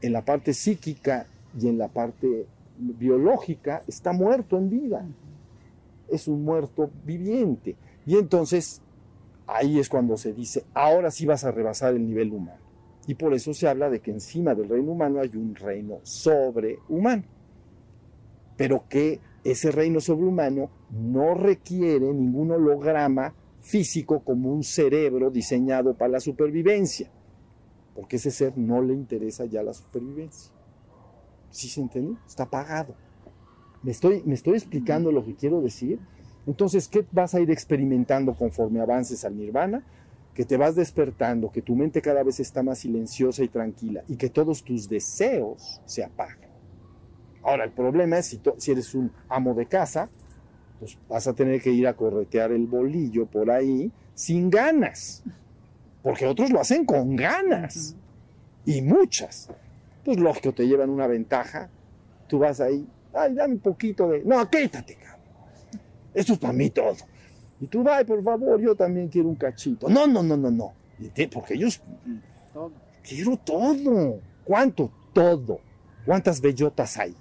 En 0.00 0.12
la 0.14 0.24
parte 0.24 0.54
psíquica 0.54 1.26
y 1.58 1.68
en 1.68 1.76
la 1.76 1.88
parte 1.88 2.46
biológica 2.78 3.82
está 3.86 4.12
muerto 4.12 4.56
en 4.56 4.70
vida. 4.70 5.06
Es 6.08 6.28
un 6.28 6.44
muerto 6.44 6.90
viviente. 7.04 7.76
Y 8.06 8.16
entonces 8.16 8.80
ahí 9.46 9.78
es 9.78 9.90
cuando 9.90 10.16
se 10.16 10.32
dice, 10.32 10.64
ahora 10.72 11.10
sí 11.10 11.26
vas 11.26 11.44
a 11.44 11.50
rebasar 11.50 11.94
el 11.94 12.06
nivel 12.06 12.32
humano. 12.32 12.60
Y 13.06 13.14
por 13.14 13.34
eso 13.34 13.52
se 13.52 13.68
habla 13.68 13.90
de 13.90 14.00
que 14.00 14.10
encima 14.10 14.54
del 14.54 14.68
reino 14.68 14.92
humano 14.92 15.20
hay 15.20 15.30
un 15.34 15.54
reino 15.54 15.98
sobrehumano. 16.04 17.24
Pero 18.60 18.84
que 18.90 19.20
ese 19.42 19.70
reino 19.70 20.00
sobrehumano 20.00 20.68
no 20.90 21.32
requiere 21.32 22.12
ningún 22.12 22.50
holograma 22.50 23.32
físico 23.62 24.20
como 24.20 24.52
un 24.52 24.62
cerebro 24.62 25.30
diseñado 25.30 25.94
para 25.94 26.10
la 26.10 26.20
supervivencia, 26.20 27.10
porque 27.94 28.16
ese 28.16 28.30
ser 28.30 28.58
no 28.58 28.82
le 28.82 28.92
interesa 28.92 29.46
ya 29.46 29.62
la 29.62 29.72
supervivencia. 29.72 30.52
¿Sí 31.48 31.68
se 31.68 31.80
entiende? 31.80 32.18
Está 32.26 32.42
apagado. 32.42 32.94
¿Me 33.82 33.92
estoy, 33.92 34.22
¿Me 34.26 34.34
estoy 34.34 34.56
explicando 34.56 35.10
lo 35.10 35.24
que 35.24 35.36
quiero 35.36 35.62
decir? 35.62 35.98
Entonces, 36.46 36.86
¿qué 36.86 37.06
vas 37.12 37.34
a 37.34 37.40
ir 37.40 37.50
experimentando 37.50 38.34
conforme 38.34 38.82
avances 38.82 39.24
al 39.24 39.38
nirvana? 39.38 39.86
Que 40.34 40.44
te 40.44 40.58
vas 40.58 40.74
despertando, 40.74 41.50
que 41.50 41.62
tu 41.62 41.74
mente 41.74 42.02
cada 42.02 42.22
vez 42.22 42.40
está 42.40 42.62
más 42.62 42.80
silenciosa 42.80 43.42
y 43.42 43.48
tranquila 43.48 44.04
y 44.06 44.16
que 44.16 44.28
todos 44.28 44.62
tus 44.62 44.86
deseos 44.86 45.80
se 45.86 46.04
apagan. 46.04 46.49
Ahora, 47.42 47.64
el 47.64 47.70
problema 47.70 48.18
es 48.18 48.26
si, 48.26 48.40
si 48.58 48.72
eres 48.72 48.94
un 48.94 49.10
amo 49.28 49.54
de 49.54 49.66
casa, 49.66 50.08
pues 50.78 50.98
vas 51.08 51.26
a 51.26 51.34
tener 51.34 51.60
que 51.60 51.70
ir 51.70 51.86
a 51.86 51.94
corretear 51.94 52.52
el 52.52 52.66
bolillo 52.66 53.26
por 53.26 53.50
ahí 53.50 53.92
sin 54.14 54.50
ganas, 54.50 55.22
porque 56.02 56.26
otros 56.26 56.50
lo 56.50 56.60
hacen 56.60 56.84
con 56.84 57.16
ganas 57.16 57.94
y 58.64 58.82
muchas. 58.82 59.48
Pues 60.04 60.18
lógico, 60.18 60.52
te 60.52 60.66
llevan 60.66 60.90
una 60.90 61.06
ventaja, 61.06 61.68
tú 62.26 62.38
vas 62.38 62.60
ahí, 62.60 62.86
ay, 63.12 63.34
dame 63.34 63.54
un 63.54 63.60
poquito 63.60 64.08
de, 64.08 64.24
no, 64.24 64.48
quítate, 64.48 64.94
cabrón. 64.96 65.20
Esto 66.14 66.32
es 66.32 66.38
para 66.38 66.52
mí 66.52 66.70
todo. 66.70 66.96
Y 67.60 67.66
tú, 67.66 67.84
ay, 67.88 68.04
por 68.04 68.22
favor, 68.22 68.60
yo 68.60 68.74
también 68.74 69.08
quiero 69.08 69.28
un 69.28 69.34
cachito. 69.34 69.88
No, 69.88 70.06
no, 70.06 70.22
no, 70.22 70.36
no, 70.36 70.50
no. 70.50 70.72
Porque 71.32 71.54
ellos, 71.54 71.82
quiero 73.02 73.36
todo. 73.36 74.20
¿Cuánto? 74.44 74.90
Todo. 75.12 75.60
¿Cuántas 76.06 76.40
bellotas 76.40 76.96
hay? 76.96 77.14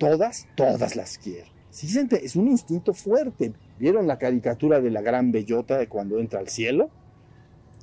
Todas, 0.00 0.48
todas 0.56 0.96
las 0.96 1.18
quiero. 1.18 1.46
Sí, 1.70 1.86
es 2.22 2.34
un 2.34 2.48
instinto 2.48 2.94
fuerte. 2.94 3.52
¿Vieron 3.78 4.06
la 4.06 4.18
caricatura 4.18 4.80
de 4.80 4.90
la 4.90 5.02
gran 5.02 5.30
bellota 5.30 5.76
de 5.78 5.88
cuando 5.88 6.18
entra 6.18 6.40
al 6.40 6.48
cielo? 6.48 6.90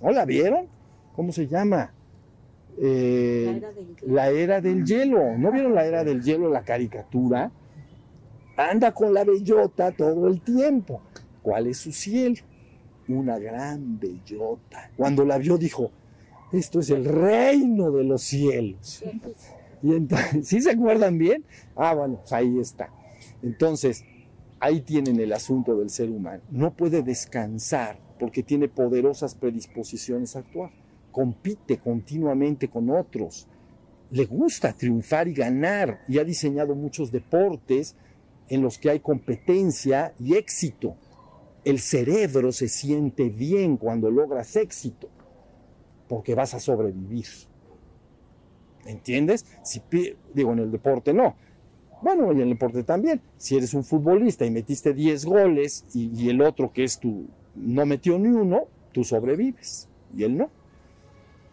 ¿No 0.02 0.12
la 0.12 0.26
vieron? 0.26 0.66
¿Cómo 1.16 1.32
se 1.32 1.48
llama? 1.48 1.94
eh, 2.82 3.46
La 3.48 3.58
era 3.58 3.72
del 3.72 3.96
hielo. 3.96 4.14
la 4.14 4.30
era 4.30 4.62
del 4.62 4.84
hielo. 4.86 5.38
¿No 5.38 5.52
vieron 5.52 5.74
la 5.76 5.86
era 5.86 6.04
del 6.04 6.22
hielo, 6.24 6.50
la 6.50 6.64
caricatura? 6.64 7.52
Anda 8.58 8.92
con 8.92 9.14
la 9.14 9.24
bellota 9.24 9.92
todo 9.92 10.28
el 10.28 10.42
tiempo. 10.42 11.02
¿Cuál 11.44 11.68
es 11.68 11.78
su 11.78 11.92
cielo? 11.92 12.42
Una 13.08 13.38
gran 13.40 14.00
bellota. 14.00 14.90
Cuando 14.98 15.24
la 15.24 15.38
vio 15.38 15.58
dijo, 15.58 15.92
esto 16.52 16.80
es 16.80 16.90
el 16.90 17.06
reino 17.06 17.92
de 17.92 18.04
los 18.04 18.22
cielos. 18.24 19.04
Y 19.82 19.94
entonces, 19.94 20.48
¿sí 20.48 20.62
se 20.62 20.72
acuerdan 20.72 21.18
bien? 21.18 21.44
Ah, 21.76 21.94
bueno, 21.94 22.18
pues 22.20 22.34
ahí 22.34 22.60
está. 22.60 22.90
Entonces, 23.42 24.04
ahí 24.60 24.82
tienen 24.82 25.20
el 25.20 25.34
asunto 25.34 25.78
del 25.78 25.90
ser 25.90 26.10
humano. 26.10 26.42
No 26.50 26.74
puede 26.74 27.04
descansar 27.04 28.00
porque 28.20 28.44
tiene 28.44 28.68
poderosas 28.68 29.36
predisposiciones 29.36 30.36
a 30.36 30.40
actuar. 30.40 30.72
Compite 31.12 31.78
continuamente 31.78 32.68
con 32.68 32.90
otros. 32.90 33.48
Le 34.12 34.26
gusta 34.26 34.74
triunfar 34.74 35.28
y 35.28 35.34
ganar 35.34 36.04
y 36.08 36.18
ha 36.18 36.24
diseñado 36.24 36.76
muchos 36.76 37.12
deportes 37.12 37.96
en 38.50 38.62
los 38.62 38.78
que 38.78 38.90
hay 38.90 39.00
competencia 39.00 40.14
y 40.20 40.36
éxito. 40.36 40.96
El 41.66 41.80
cerebro 41.80 42.52
se 42.52 42.70
siente 42.70 43.30
bien 43.30 43.78
cuando 43.78 44.10
logras 44.10 44.56
éxito 44.56 45.10
porque 46.08 46.36
vas 46.36 46.54
a 46.54 46.60
sobrevivir. 46.60 47.28
¿Entiendes? 48.88 49.46
Si, 49.64 49.82
digo, 50.34 50.54
en 50.54 50.60
el 50.60 50.72
deporte 50.72 51.14
no. 51.14 51.36
Bueno, 52.02 52.32
y 52.32 52.38
en 52.38 52.44
el 52.44 52.50
deporte 52.50 52.84
también. 52.84 53.22
Si 53.38 53.58
eres 53.58 53.74
un 53.74 53.84
futbolista 53.84 54.46
y 54.46 54.52
metiste 54.52 54.94
10 54.94 55.26
goles 55.26 55.86
y, 55.94 56.30
el 56.30 56.42
otro 56.42 56.72
que 56.72 56.84
es 56.84 57.00
tu 57.00 57.28
no 57.56 57.86
metió 57.86 58.18
ni 58.18 58.30
uno, 58.30 58.66
tú 58.94 59.04
sobrevives 59.04 59.90
y 60.16 60.24
él 60.24 60.38
no. 60.38 60.50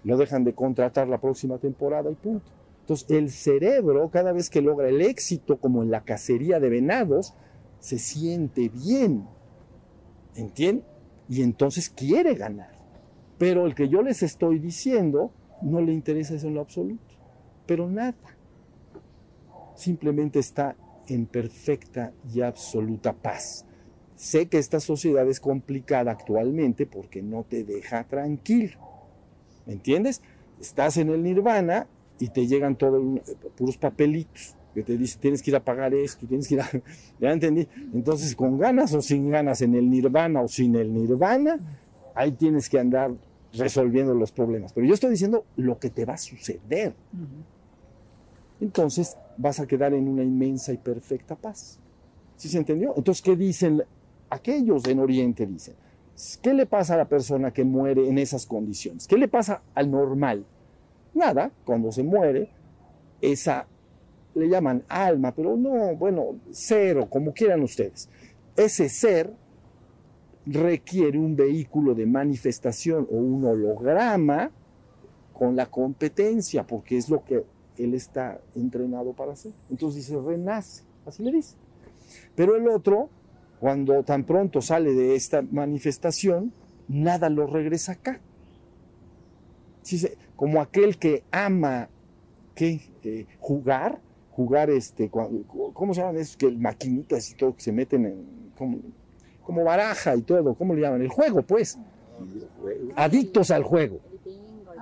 No 0.05 0.17
dejan 0.17 0.45
de 0.45 0.53
contratar 0.53 1.09
la 1.09 1.21
próxima 1.21 1.59
temporada 1.59 2.11
y 2.11 2.15
punto. 2.15 2.45
Entonces, 2.81 3.11
el 3.11 3.31
cerebro, 3.31 4.11
cada 4.11 4.33
vez 4.33 4.51
que 4.51 4.61
logra 4.61 4.89
el 4.89 5.01
éxito, 5.01 5.57
como 5.57 5.83
en 5.83 5.91
la 5.91 6.05
cacería 6.05 6.61
de 6.61 6.69
venados, 6.69 7.35
se 7.81 7.99
siente 7.99 8.69
bien. 8.69 9.27
¿Entienden? 10.37 10.85
Y 11.29 11.43
entonces 11.43 11.89
quiere 11.89 12.35
ganar. 12.35 12.75
Pero 13.39 13.67
el 13.67 13.75
que 13.75 13.89
yo 13.89 14.03
les 14.03 14.23
estoy 14.23 14.59
diciendo 14.59 15.33
no 15.63 15.81
le 15.81 15.93
interesa 15.93 16.35
eso 16.35 16.49
en 16.49 16.55
lo 16.55 16.61
absoluto. 16.61 17.15
Pero 17.67 17.89
nada. 17.89 18.15
Simplemente 19.75 20.39
está 20.39 20.77
en 21.09 21.27
perfecta 21.27 22.13
y 22.33 22.41
absoluta 22.41 23.13
paz. 23.13 23.65
Sé 24.17 24.47
que 24.47 24.59
esta 24.59 24.79
sociedad 24.81 25.29
es 25.29 25.41
complicada 25.41 26.13
actualmente 26.13 26.87
porque 26.87 27.21
no 27.23 27.43
te 27.43 27.65
deja 27.65 28.05
tranquilo. 28.05 28.79
¿Me 29.67 29.73
entiendes? 29.75 30.23
Estás 30.61 30.97
en 30.99 31.09
el 31.11 31.23
nirvana 31.23 31.87
y 32.21 32.29
te 32.29 32.47
llegan 32.47 32.77
todos 32.77 33.01
un- 33.03 33.21
puros 33.57 33.77
papelitos 33.77 34.55
que 34.73 34.83
te 34.83 34.97
dicen 34.97 35.21
tienes 35.21 35.43
que 35.43 35.51
ir 35.51 35.57
a 35.57 35.65
pagar 35.65 35.95
esto, 35.95 36.27
tienes 36.27 36.49
que 36.49 36.55
ir 36.55 36.61
a... 36.61 36.69
¿Ya 37.21 37.33
entendí? 37.33 37.69
Entonces, 37.93 38.35
con 38.37 38.59
ganas 38.59 38.93
o 38.95 39.03
sin 39.03 39.31
ganas, 39.31 39.61
en 39.63 39.75
el 39.75 39.91
nirvana 39.91 40.41
o 40.43 40.49
sin 40.49 40.75
el 40.77 40.93
nirvana, 40.95 41.59
ahí 42.15 42.33
tienes 42.33 42.69
que 42.69 42.79
andar 42.79 43.13
resolviendo 43.53 44.15
los 44.15 44.33
problemas. 44.33 44.73
Pero 44.73 44.87
yo 44.87 44.95
estoy 44.95 45.11
diciendo 45.11 45.45
lo 45.57 45.79
que 45.79 45.91
te 45.91 46.05
va 46.05 46.15
a 46.15 46.19
suceder. 46.19 46.95
Entonces 48.61 49.17
vas 49.37 49.61
a 49.61 49.67
quedar 49.67 49.95
en 49.95 50.09
una 50.09 50.23
inmensa 50.23 50.73
y 50.73 50.79
perfecta 50.79 51.35
paz. 51.35 51.79
¿Sí 52.37 52.49
se 52.49 52.59
entendió? 52.59 52.95
Entonces, 52.97 53.23
¿qué 53.23 53.37
dicen 53.37 53.83
aquellos 54.31 54.87
en 54.87 54.99
Oriente? 54.99 55.47
Dicen, 55.47 55.75
¿qué 56.43 56.55
le 56.55 56.67
pasa 56.67 56.95
a 56.95 56.99
la 56.99 57.09
persona 57.09 57.53
que 57.53 57.65
muere 57.65 58.09
en 58.09 58.19
esas 58.19 58.47
condiciones? 58.47 59.07
¿Qué 59.07 59.17
le 59.17 59.29
pasa 59.29 59.63
al 59.75 59.91
normal? 59.91 60.45
Nada, 61.15 61.53
cuando 61.65 61.93
se 61.93 62.03
muere, 62.03 62.51
esa 63.21 63.67
le 64.35 64.49
llaman 64.49 64.83
alma, 64.89 65.33
pero 65.33 65.57
no, 65.57 65.95
bueno, 65.95 66.37
cero, 66.51 67.07
como 67.09 67.33
quieran 67.33 67.63
ustedes. 67.63 68.09
Ese 68.57 68.89
ser 68.89 69.33
requiere 70.47 71.19
un 71.19 71.37
vehículo 71.37 71.95
de 71.95 72.07
manifestación 72.07 73.07
o 73.11 73.17
un 73.17 73.45
holograma 73.45 74.51
con 75.33 75.57
la 75.57 75.67
competencia, 75.67 76.67
porque 76.67 76.97
es 76.97 77.09
lo 77.09 77.25
que 77.25 77.45
él 77.79 77.95
está 77.95 78.41
entrenado 78.55 79.13
para 79.13 79.33
hacer. 79.33 79.53
Entonces 79.71 80.07
dice, 80.07 80.21
renace, 80.21 80.85
así 81.07 81.23
le 81.23 81.33
dice. 81.33 81.57
Pero 82.35 82.57
el 82.57 82.69
otro, 82.69 83.09
cuando 83.61 84.03
tan 84.03 84.25
pronto 84.25 84.61
sale 84.61 84.93
de 84.93 85.15
esta 85.15 85.43
manifestación, 85.43 86.53
nada 86.89 87.29
lo 87.29 87.47
regresa 87.47 87.93
acá. 87.93 88.21
Como 90.37 90.61
aquel 90.61 90.99
que 90.99 91.25
ama 91.31 91.89
¿qué? 92.55 92.81
Eh, 93.03 93.27
jugar, 93.39 94.01
jugar 94.33 94.71
este, 94.71 95.11
¿cómo 95.11 95.95
se 95.95 96.01
llaman 96.01 96.17
esos? 96.17 96.37
Que 96.37 96.47
el 96.47 96.59
maquinitas 96.59 97.31
y 97.31 97.35
todo 97.35 97.55
que 97.55 97.63
se 97.63 97.73
meten 97.73 98.07
en, 98.07 98.53
como, 98.57 98.79
como 99.43 99.65
baraja 99.65 100.17
y 100.17 100.23
todo, 100.23 100.55
¿cómo 100.55 100.75
le 100.75 100.83
llaman? 100.83 101.03
El 101.03 101.09
juego, 101.09 101.43
pues. 101.43 101.79
Adictos 102.97 103.51
al 103.51 103.65
juego. 103.65 104.01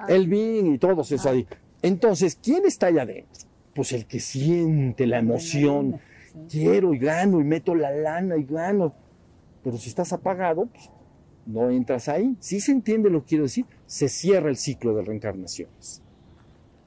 El 0.08 0.28
bingo, 0.28 0.72
y 0.72 0.78
todos 0.78 1.10
esos 1.10 1.26
ahí. 1.26 1.46
Entonces, 1.82 2.38
¿quién 2.40 2.64
está 2.64 2.86
allá 2.86 3.02
adentro? 3.02 3.42
Pues 3.74 3.92
el 3.92 4.06
que 4.06 4.20
siente 4.20 5.06
la 5.06 5.18
emoción. 5.18 6.00
Quiero 6.48 6.94
y 6.94 6.98
gano 6.98 7.40
y 7.40 7.44
meto 7.44 7.74
la 7.74 7.90
lana 7.90 8.36
y 8.36 8.44
gano. 8.44 8.94
Pero 9.64 9.76
si 9.76 9.88
estás 9.88 10.12
apagado, 10.12 10.66
pues 10.66 10.90
no 11.44 11.70
entras 11.70 12.08
ahí. 12.08 12.36
Si 12.40 12.60
se 12.60 12.72
entiende 12.72 13.10
lo 13.10 13.22
que 13.22 13.30
quiero 13.30 13.44
decir, 13.44 13.66
se 13.86 14.08
cierra 14.08 14.48
el 14.48 14.56
ciclo 14.56 14.94
de 14.94 15.02
reencarnaciones. 15.02 16.02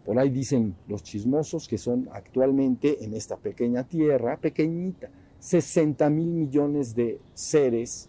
Por 0.05 0.19
ahí 0.19 0.29
dicen 0.29 0.75
los 0.87 1.03
chismosos 1.03 1.67
que 1.67 1.77
son 1.77 2.07
actualmente 2.13 3.03
en 3.03 3.13
esta 3.13 3.37
pequeña 3.37 3.83
tierra, 3.83 4.37
pequeñita, 4.37 5.09
60 5.39 6.09
mil 6.09 6.27
millones 6.27 6.95
de 6.95 7.19
seres 7.33 8.07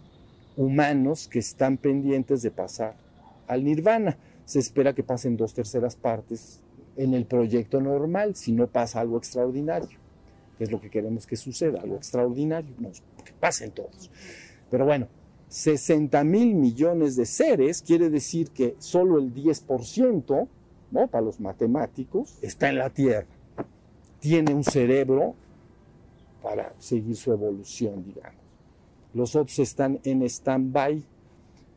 humanos 0.57 1.27
que 1.27 1.39
están 1.39 1.79
pendientes 1.79 2.43
de 2.43 2.51
pasar 2.51 2.97
al 3.47 3.65
nirvana. 3.65 4.19
Se 4.45 4.59
espera 4.59 4.95
que 4.95 5.03
pasen 5.03 5.37
dos 5.37 5.55
terceras 5.55 5.97
partes 5.97 6.61
en 6.97 7.15
el 7.15 7.27
proyecto 7.27 7.81
normal, 7.81 8.35
si 8.35 8.53
no 8.53 8.67
pasa 8.67 9.01
algo 9.01 9.19
extraordinario, 9.19 9.99
que 10.59 10.65
es 10.65 10.71
lo 10.71 10.81
que 10.81 10.91
queremos 10.91 11.27
que 11.27 11.37
suceda, 11.37 11.81
algo 11.81 11.97
extraordinario, 11.97 12.75
no, 12.79 12.91
que 13.25 13.33
pasen 13.39 13.71
todos. 13.73 14.11
Pero 14.71 14.85
bueno, 14.85 15.09
60 15.49 16.25
mil 16.25 16.55
millones 16.55 17.17
de 17.17 17.27
seres 17.27 17.83
quiere 17.83 18.11
decir 18.11 18.51
que 18.51 18.75
solo 18.79 19.19
el 19.19 19.33
10%, 19.33 20.49
¿no? 20.91 21.07
para 21.09 21.25
los 21.25 21.41
matemáticos, 21.41 22.39
está 22.43 22.69
en 22.69 22.79
la 22.79 22.91
Tierra. 22.91 23.27
Tiene 24.19 24.55
un 24.55 24.65
cerebro 24.65 25.35
para 26.43 26.73
seguir 26.79 27.17
su 27.17 27.33
evolución, 27.33 28.05
digamos. 28.05 28.41
Los 29.15 29.37
otros 29.37 29.59
están 29.59 30.01
en 30.05 30.23
stand-by. 30.23 31.03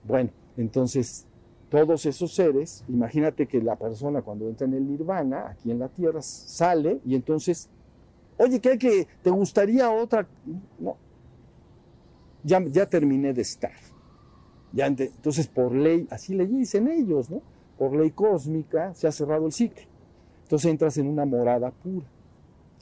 Bueno, 0.03 0.31
entonces 0.57 1.25
todos 1.69 2.05
esos 2.05 2.33
seres, 2.33 2.83
imagínate 2.87 3.47
que 3.47 3.61
la 3.61 3.75
persona 3.75 4.21
cuando 4.21 4.47
entra 4.49 4.65
en 4.65 4.73
el 4.73 4.87
nirvana, 4.87 5.49
aquí 5.49 5.71
en 5.71 5.79
la 5.79 5.87
tierra, 5.87 6.21
sale 6.21 6.99
y 7.05 7.15
entonces, 7.15 7.69
oye, 8.37 8.59
¿qué 8.59 8.77
que 8.77 9.07
te 9.21 9.29
gustaría 9.29 9.91
otra? 9.91 10.27
No, 10.79 10.97
ya, 12.43 12.85
terminé 12.87 13.33
de 13.33 13.41
estar. 13.41 13.71
Ya, 14.71 14.87
entonces, 14.87 15.47
por 15.47 15.73
ley, 15.73 16.07
así 16.09 16.33
le 16.33 16.47
dicen 16.47 16.87
ellos, 16.87 17.29
¿no? 17.29 17.41
Por 17.77 17.95
ley 17.95 18.11
cósmica 18.11 18.93
se 18.93 19.07
ha 19.07 19.11
cerrado 19.11 19.45
el 19.45 19.51
ciclo. 19.51 19.83
Entonces 20.43 20.71
entras 20.71 20.97
en 20.97 21.07
una 21.07 21.25
morada 21.25 21.69
pura, 21.71 22.07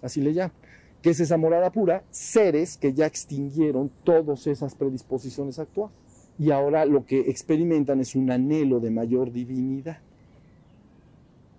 así 0.02 0.21
le 0.21 0.34
llaman. 0.34 0.56
¿Qué 1.02 1.10
es 1.10 1.19
esa 1.19 1.38
morada 1.38 1.71
pura? 1.71 2.04
Seres 2.10 2.78
que 2.78 2.93
ya 2.93 3.06
extinguieron 3.06 3.91
todas 4.04 4.47
esas 4.47 4.73
predisposiciones 4.76 5.60
actuales 5.60 6.07
y 6.39 6.52
ahora 6.52 6.86
lo 6.86 7.06
que 7.06 7.19
experimentan 7.21 8.00
es 8.00 8.15
un 8.15 8.30
anhelo 8.32 8.80
de 8.80 8.91
mayor 8.91 9.32
divinidad. 9.32 9.97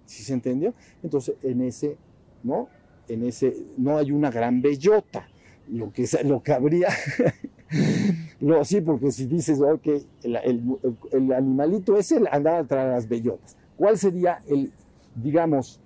¿Sí 0.07 0.23
se 0.23 0.33
entendió? 0.33 0.73
Entonces, 1.03 1.35
en 1.43 1.61
ese, 1.63 1.97
¿no? 2.43 2.69
En 3.09 3.25
ese, 3.25 3.55
no 3.77 3.99
hay 3.99 4.11
una 4.13 4.31
gran 4.31 4.63
bellota. 4.63 5.29
Lo 5.71 5.93
que, 5.93 6.05
es- 6.05 6.25
lo 6.25 6.43
que 6.43 6.53
habría, 6.53 6.89
lo, 8.41 8.65
sí, 8.65 8.81
porque 8.81 9.11
si 9.11 9.27
dices, 9.27 9.61
ok, 9.61 9.87
el, 10.23 10.37
el- 10.37 10.79
el 11.13 11.33
animalito 11.33 11.97
ese 11.99 12.21
andaba 12.31 12.65
tras 12.65 12.89
las 12.91 13.09
bellotas. 13.09 13.57
¿Cuál 13.77 13.99
sería 13.99 14.43
el, 14.49 14.73
digamos, 15.15 15.81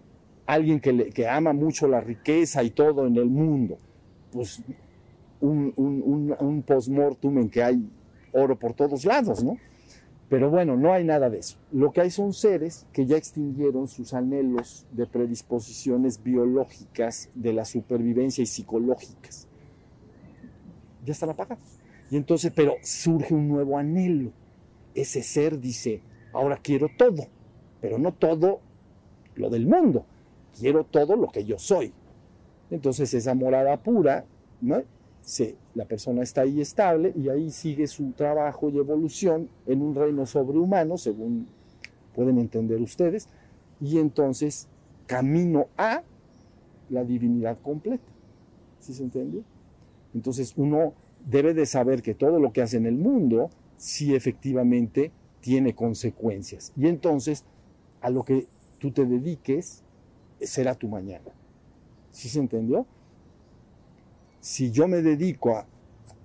alguien 0.47 0.79
que, 0.81 0.93
le- 0.93 1.11
que 1.11 1.27
ama 1.27 1.53
mucho 1.53 1.89
la 1.89 2.01
riqueza 2.01 2.63
y 2.63 2.71
todo 2.71 3.07
en 3.07 3.17
el 3.17 3.27
mundo? 3.27 3.77
Pues 4.31 4.63
un, 5.41 5.73
un, 5.77 6.03
un, 6.05 6.37
un 6.39 6.63
post-mortem 6.63 7.39
en 7.39 7.49
que 7.51 7.63
hay 7.63 7.85
oro 8.33 8.59
por 8.59 8.75
todos 8.75 9.05
lados, 9.05 9.43
¿no? 9.43 9.59
Pero 10.29 10.49
bueno, 10.49 10.77
no 10.77 10.95
hay 10.95 11.05
nada 11.05 11.29
de 11.29 11.41
eso. 11.41 11.59
Lo 11.73 11.93
que 11.93 12.01
hay 12.01 12.11
son 12.11 12.33
seres 12.33 12.87
que 12.93 13.05
ya 13.05 13.19
extinguieron 13.19 13.87
sus 13.87 14.15
anhelos 14.15 14.87
de 14.91 15.07
predisposiciones 15.07 16.23
biológicas 16.23 17.29
de 17.35 17.53
la 17.53 17.67
supervivencia 17.67 18.43
y 18.43 18.47
psicológicas. 18.47 19.47
Ya 21.05 21.13
están 21.13 21.29
apagados. 21.29 21.79
Y 22.11 22.17
entonces, 22.17 22.51
pero 22.55 22.77
surge 22.83 23.35
un 23.35 23.49
nuevo 23.49 23.77
anhelo. 23.77 24.33
Ese 24.95 25.23
ser 25.23 25.61
dice, 25.61 26.01
ahora 26.33 26.59
quiero 26.63 26.89
todo, 26.97 27.27
pero 27.81 27.99
no 27.99 28.13
todo 28.13 28.61
lo 29.35 29.51
del 29.51 29.67
mundo, 29.67 30.05
quiero 30.59 30.85
todo 30.85 31.17
lo 31.17 31.29
que 31.29 31.45
yo 31.45 31.59
soy. 31.59 31.93
Entonces 32.71 33.13
esa 33.13 33.35
morada 33.35 33.77
pura, 33.83 34.25
¿no? 34.61 34.83
Se, 35.21 35.57
la 35.75 35.87
persona 35.87 36.23
está 36.23 36.43
ahí 36.43 36.61
estable 36.61 37.13
y 37.17 37.29
ahí 37.29 37.51
sigue 37.51 37.87
su 37.87 38.13
trabajo 38.13 38.69
y 38.69 38.79
evolución 38.79 39.49
en 39.67 39.83
un 39.83 39.95
reino 39.95 40.27
sobrehumano, 40.27 40.99
según 40.99 41.47
pueden 42.15 42.39
entender 42.39 42.81
ustedes, 42.81 43.29
y 43.81 43.99
entonces 43.99 44.69
camino 45.07 45.69
a 45.77 46.03
la 46.91 47.05
divinidad 47.05 47.59
completa. 47.63 48.05
¿Sí 48.81 48.93
se 48.93 49.03
entendió? 49.03 49.43
Entonces 50.15 50.53
uno 50.57 50.93
debe 51.27 51.55
de 51.55 51.67
saber 51.67 52.03
que 52.03 52.15
todo 52.15 52.39
lo 52.39 52.53
que 52.53 52.63
hace 52.63 52.77
en 52.77 52.87
el 52.87 52.99
mundo 52.99 53.51
sí 53.77 54.15
efectivamente 54.15 55.11
tiene 55.41 55.75
consecuencias. 55.75 56.73
Y 56.77 56.87
entonces 56.87 57.45
a 58.01 58.11
lo 58.11 58.25
que 58.25 58.47
tú 58.79 58.91
te 58.91 59.07
dediques 59.07 59.83
será 60.41 60.75
tu 60.75 60.89
mañana. 60.89 61.31
¿Sí 62.11 62.29
se 62.29 62.41
entendió? 62.41 62.87
Si 64.43 64.73
yo 64.73 64.89
me 64.89 65.03
dedico 65.03 65.57
a, 65.57 65.67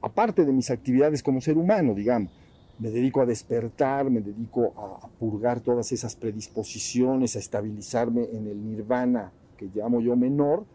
aparte 0.02 0.44
de 0.44 0.52
mis 0.52 0.72
actividades 0.72 1.22
como 1.22 1.40
ser 1.40 1.56
humano, 1.56 1.94
digamos, 1.94 2.32
me 2.80 2.90
dedico 2.90 3.22
a 3.22 3.28
despertar, 3.28 4.10
me 4.10 4.22
dedico 4.22 4.74
a, 4.76 5.08
purgar 5.20 5.62
todas 5.62 5.92
esas 5.92 6.16
predisposiciones, 6.16 7.36
a 7.36 7.40
estabilizarme 7.40 8.24
en 8.34 8.48
el 8.48 8.66
nirvana 8.66 9.32
que 9.56 9.70
llamo 9.72 10.02
yo 10.02 10.16
menor, 10.16 10.66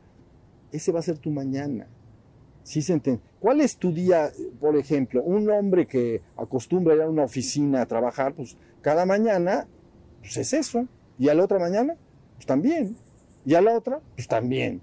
ese 0.70 0.92
va 0.92 1.00
a 1.00 1.02
ser 1.02 1.18
tu 1.18 1.30
mañana. 1.30 1.88
¿Sí 2.62 2.80
se? 2.80 3.00
¿Cuál 3.40 3.60
es 3.60 3.76
tu 3.76 3.92
día, 3.92 4.30
por 4.60 4.76
ejemplo? 4.76 5.20
Un 5.24 5.50
hombre 5.50 5.88
que 5.88 6.22
acostumbra 6.36 6.94
ir 6.94 7.02
a 7.02 7.10
una 7.10 7.24
oficina 7.24 7.82
a 7.82 7.86
trabajar, 7.86 8.34
pues 8.34 8.56
cada 8.82 9.04
mañana, 9.04 9.66
pues 10.20 10.36
es 10.36 10.52
eso. 10.52 10.86
Y 11.18 11.28
a 11.28 11.34
la 11.34 11.42
otra 11.42 11.58
mañana, 11.58 11.94
pues 12.36 12.46
también. 12.46 12.96
Y 13.44 13.54
a 13.54 13.60
la 13.62 13.76
otra, 13.76 13.98
pues 14.14 14.28
también. 14.28 14.80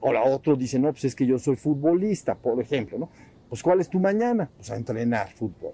O 0.00 0.12
la 0.12 0.24
otra 0.24 0.54
dice, 0.54 0.78
no, 0.78 0.90
pues 0.90 1.04
es 1.04 1.14
que 1.14 1.26
yo 1.26 1.38
soy 1.38 1.56
futbolista, 1.56 2.34
por 2.34 2.60
ejemplo, 2.60 2.98
¿no? 2.98 3.08
Pues 3.48 3.62
¿cuál 3.62 3.80
es 3.80 3.88
tu 3.88 3.98
mañana? 3.98 4.48
Pues 4.56 4.70
a 4.70 4.76
entrenar 4.76 5.30
fútbol. 5.32 5.72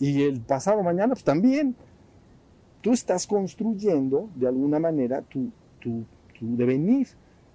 Y 0.00 0.22
el 0.22 0.40
pasado 0.40 0.82
mañana, 0.82 1.14
pues 1.14 1.24
también. 1.24 1.76
Tú 2.80 2.92
estás 2.92 3.26
construyendo, 3.28 4.28
de 4.34 4.48
alguna 4.48 4.80
manera, 4.80 5.22
tu, 5.22 5.50
tu, 5.78 6.04
tu 6.36 6.56
devenir. 6.56 7.06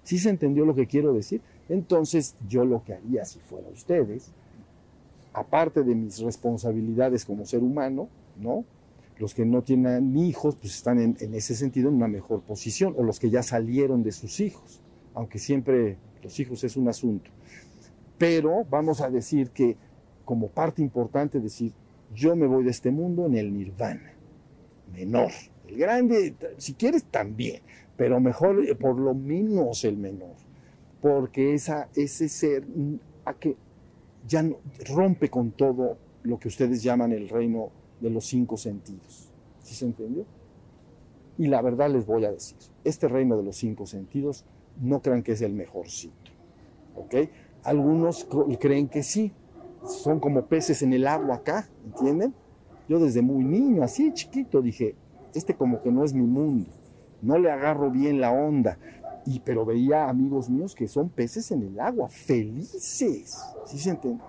¿Sí 0.02 0.18
se 0.18 0.30
entendió 0.30 0.64
lo 0.64 0.74
que 0.74 0.86
quiero 0.86 1.12
decir? 1.12 1.42
Entonces, 1.68 2.34
yo 2.48 2.64
lo 2.64 2.82
que 2.82 2.94
haría 2.94 3.26
si 3.26 3.38
fuera 3.40 3.68
ustedes, 3.68 4.32
aparte 5.34 5.82
de 5.82 5.94
mis 5.94 6.20
responsabilidades 6.20 7.26
como 7.26 7.44
ser 7.44 7.62
humano, 7.62 8.08
¿no? 8.40 8.64
Los 9.18 9.34
que 9.34 9.44
no 9.44 9.62
tienen 9.62 10.16
hijos, 10.16 10.56
pues 10.56 10.76
están 10.76 11.00
en, 11.00 11.16
en, 11.20 11.34
ese 11.34 11.54
sentido 11.54 11.90
en 11.90 11.96
una 11.96 12.08
mejor 12.08 12.40
posición, 12.40 12.94
o 12.96 13.02
los 13.02 13.20
que 13.20 13.28
ya 13.28 13.42
salieron 13.42 14.02
de 14.02 14.12
sus 14.12 14.40
hijos, 14.40 14.80
aunque 15.18 15.38
siempre 15.38 15.96
los 16.22 16.38
hijos 16.38 16.62
es 16.62 16.76
un 16.76 16.88
asunto. 16.88 17.30
Pero 18.16 18.64
vamos 18.70 19.00
a 19.00 19.10
decir 19.10 19.50
que 19.50 19.76
como 20.24 20.48
parte 20.48 20.80
importante 20.80 21.40
decir, 21.40 21.72
yo 22.14 22.36
me 22.36 22.46
voy 22.46 22.62
de 22.62 22.70
este 22.70 22.90
mundo 22.90 23.26
en 23.26 23.36
el 23.36 23.52
nirvana, 23.52 24.12
menor. 24.92 25.30
El 25.66 25.76
grande, 25.76 26.34
si 26.56 26.74
quieres, 26.74 27.04
también, 27.04 27.62
pero 27.96 28.20
mejor 28.20 28.64
por 28.78 28.98
lo 28.98 29.12
menos 29.12 29.84
el 29.84 29.96
menor 29.96 30.36
porque 31.00 31.54
esa, 31.54 31.88
ese 31.94 32.28
ser 32.28 32.64
a 33.24 33.34
que 33.34 33.56
ya 34.26 34.44
rompe 34.88 35.30
con 35.30 35.50
todo 35.52 35.96
lo 36.22 36.38
que 36.38 36.48
ustedes 36.48 36.82
llaman 36.82 37.12
el 37.12 37.28
reino 37.28 37.70
de 38.00 38.10
los 38.10 38.26
cinco 38.26 38.56
sentidos. 38.56 39.30
¿Sí 39.62 39.74
se 39.74 39.84
entendió? 39.84 40.24
Y 41.38 41.46
la 41.46 41.62
verdad 41.62 41.90
les 41.90 42.06
voy 42.06 42.24
a 42.24 42.32
decir, 42.32 42.56
este 42.84 43.08
reino 43.08 43.36
de 43.36 43.44
los 43.44 43.56
cinco 43.56 43.86
sentidos 43.86 44.44
no 44.80 45.00
crean 45.00 45.22
que 45.22 45.32
es 45.32 45.42
el 45.42 45.52
mejorcito. 45.52 46.30
¿Ok? 46.94 47.14
Algunos 47.64 48.26
creen 48.60 48.88
que 48.88 49.02
sí, 49.02 49.32
son 49.84 50.20
como 50.20 50.46
peces 50.46 50.82
en 50.82 50.92
el 50.92 51.06
agua 51.06 51.36
acá, 51.36 51.68
¿entienden? 51.84 52.34
Yo 52.88 52.98
desde 52.98 53.22
muy 53.22 53.44
niño, 53.44 53.82
así 53.82 54.12
chiquito, 54.12 54.62
dije, 54.62 54.94
este 55.34 55.54
como 55.54 55.82
que 55.82 55.90
no 55.90 56.04
es 56.04 56.14
mi 56.14 56.26
mundo, 56.26 56.70
no 57.20 57.38
le 57.38 57.50
agarro 57.50 57.90
bien 57.90 58.20
la 58.20 58.32
onda, 58.32 58.78
y, 59.26 59.40
pero 59.40 59.66
veía 59.66 60.08
amigos 60.08 60.48
míos 60.48 60.74
que 60.74 60.88
son 60.88 61.10
peces 61.10 61.50
en 61.50 61.62
el 61.62 61.78
agua, 61.80 62.08
felices. 62.08 63.38
¿Sí 63.66 63.78
se 63.78 63.90
entiende? 63.90 64.22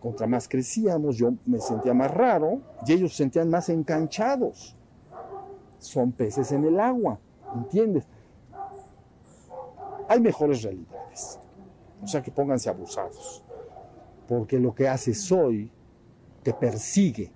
Contra 0.00 0.26
más 0.26 0.46
crecíamos, 0.46 1.16
yo 1.16 1.32
me 1.46 1.58
sentía 1.58 1.94
más 1.94 2.10
raro 2.10 2.60
y 2.86 2.92
ellos 2.92 3.12
se 3.12 3.18
sentían 3.18 3.48
más 3.48 3.70
enganchados. 3.70 4.76
Son 5.78 6.12
peces 6.12 6.52
en 6.52 6.64
el 6.64 6.78
agua, 6.78 7.18
¿entiendes? 7.54 8.06
Hay 10.08 10.20
mejores 10.20 10.62
realidades. 10.62 11.38
O 12.02 12.06
sea 12.06 12.22
que 12.22 12.30
pónganse 12.30 12.68
abusados. 12.68 13.42
Porque 14.28 14.58
lo 14.58 14.74
que 14.74 14.88
haces 14.88 15.30
hoy 15.32 15.70
te 16.42 16.52
persigue, 16.52 17.32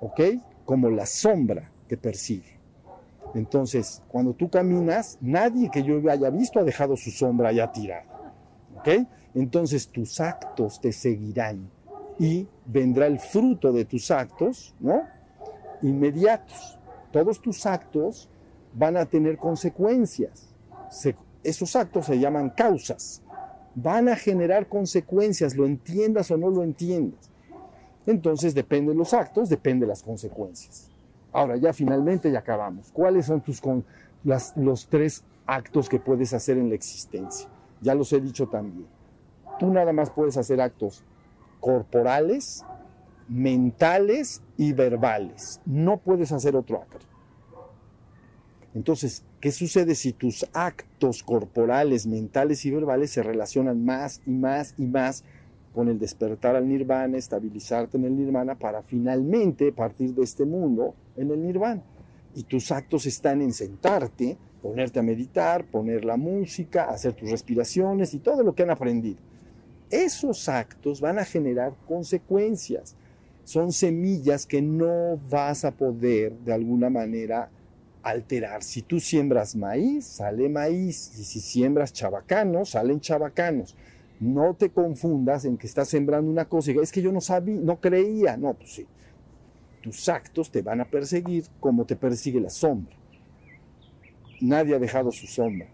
¿ok? 0.00 0.20
Como 0.64 0.90
la 0.90 1.06
sombra 1.06 1.70
que 1.88 1.96
persigue. 1.96 2.56
Entonces, 3.34 4.02
cuando 4.08 4.32
tú 4.32 4.48
caminas, 4.48 5.18
nadie 5.20 5.70
que 5.70 5.82
yo 5.82 6.00
haya 6.10 6.30
visto 6.30 6.58
ha 6.58 6.64
dejado 6.64 6.96
su 6.96 7.10
sombra 7.10 7.52
ya 7.52 7.70
tirada. 7.70 8.06
¿Ok? 8.78 8.88
Entonces 9.34 9.88
tus 9.88 10.20
actos 10.20 10.80
te 10.80 10.92
seguirán 10.92 11.70
y 12.18 12.48
vendrá 12.64 13.06
el 13.06 13.18
fruto 13.18 13.72
de 13.72 13.84
tus 13.84 14.10
actos, 14.10 14.74
¿no? 14.80 15.02
Inmediatos. 15.82 16.78
Todos 17.12 17.42
tus 17.42 17.66
actos 17.66 18.30
van 18.72 18.96
a 18.96 19.04
tener 19.04 19.36
consecuencias. 19.36 20.54
Esos 21.46 21.76
actos 21.76 22.06
se 22.06 22.18
llaman 22.18 22.50
causas. 22.50 23.22
Van 23.74 24.08
a 24.08 24.16
generar 24.16 24.68
consecuencias, 24.68 25.54
lo 25.54 25.66
entiendas 25.66 26.30
o 26.30 26.36
no 26.36 26.50
lo 26.50 26.62
entiendas. 26.62 27.30
Entonces, 28.06 28.54
depende 28.54 28.92
de 28.92 28.98
los 28.98 29.12
actos, 29.14 29.48
depende 29.48 29.84
de 29.84 29.90
las 29.90 30.02
consecuencias. 30.02 30.90
Ahora, 31.32 31.56
ya 31.56 31.72
finalmente 31.72 32.30
ya 32.30 32.38
acabamos. 32.38 32.90
¿Cuáles 32.92 33.26
son 33.26 33.40
tus 33.40 33.60
con, 33.60 33.84
los 34.24 34.86
tres 34.88 35.24
actos 35.46 35.88
que 35.88 35.98
puedes 35.98 36.32
hacer 36.32 36.56
en 36.56 36.68
la 36.68 36.74
existencia? 36.74 37.48
Ya 37.80 37.94
los 37.94 38.12
he 38.12 38.20
dicho 38.20 38.48
también. 38.48 38.86
Tú 39.58 39.70
nada 39.70 39.92
más 39.92 40.10
puedes 40.10 40.36
hacer 40.36 40.60
actos 40.60 41.04
corporales, 41.60 42.64
mentales 43.28 44.42
y 44.56 44.72
verbales. 44.72 45.60
No 45.66 45.98
puedes 45.98 46.32
hacer 46.32 46.56
otro 46.56 46.82
acto. 46.82 47.04
Entonces, 48.74 49.24
¿qué 49.40 49.52
sucede 49.52 49.94
si 49.94 50.12
tus 50.12 50.46
actos 50.52 51.22
corporales, 51.22 52.06
mentales 52.06 52.64
y 52.64 52.70
verbales 52.70 53.10
se 53.10 53.22
relacionan 53.22 53.84
más 53.84 54.20
y 54.26 54.30
más 54.30 54.74
y 54.78 54.86
más 54.86 55.24
con 55.76 55.88
el 55.88 55.98
despertar 55.98 56.56
al 56.56 56.66
nirvana, 56.66 57.18
estabilizarte 57.18 57.98
en 57.98 58.06
el 58.06 58.16
nirvana 58.16 58.54
para 58.54 58.82
finalmente 58.82 59.72
partir 59.72 60.14
de 60.14 60.22
este 60.22 60.46
mundo 60.46 60.94
en 61.16 61.30
el 61.30 61.42
nirvana. 61.42 61.82
Y 62.34 62.44
tus 62.44 62.72
actos 62.72 63.04
están 63.04 63.42
en 63.42 63.52
sentarte, 63.52 64.38
ponerte 64.62 64.98
a 64.98 65.02
meditar, 65.02 65.66
poner 65.66 66.06
la 66.06 66.16
música, 66.16 66.84
hacer 66.84 67.12
tus 67.12 67.30
respiraciones 67.30 68.14
y 68.14 68.20
todo 68.20 68.42
lo 68.42 68.54
que 68.54 68.62
han 68.62 68.70
aprendido. 68.70 69.18
Esos 69.90 70.48
actos 70.48 71.02
van 71.02 71.18
a 71.18 71.26
generar 71.26 71.74
consecuencias. 71.86 72.96
Son 73.44 73.70
semillas 73.70 74.46
que 74.46 74.62
no 74.62 75.20
vas 75.30 75.66
a 75.66 75.72
poder 75.72 76.32
de 76.38 76.54
alguna 76.54 76.88
manera 76.88 77.50
alterar. 78.10 78.62
Si 78.62 78.82
tú 78.82 79.00
siembras 79.00 79.56
maíz, 79.56 80.04
sale 80.06 80.48
maíz. 80.48 81.12
Y 81.18 81.24
si 81.24 81.40
siembras 81.40 81.92
chabacanos, 81.92 82.70
salen 82.70 83.00
chabacanos 83.00 83.76
no 84.20 84.54
te 84.54 84.70
confundas 84.70 85.44
en 85.44 85.56
que 85.56 85.66
estás 85.66 85.88
sembrando 85.88 86.30
una 86.30 86.46
cosa 86.46 86.72
es 86.72 86.92
que 86.92 87.02
yo 87.02 87.12
no 87.12 87.20
sabía, 87.20 87.60
no 87.60 87.80
creía. 87.80 88.36
No, 88.36 88.54
pues 88.54 88.72
sí. 88.72 88.86
Tus 89.82 90.08
actos 90.08 90.50
te 90.50 90.62
van 90.62 90.80
a 90.80 90.84
perseguir 90.84 91.44
como 91.60 91.84
te 91.84 91.96
persigue 91.96 92.40
la 92.40 92.50
sombra. 92.50 92.94
Nadie 94.40 94.74
ha 94.74 94.78
dejado 94.78 95.12
su 95.12 95.26
sombra. 95.26 95.68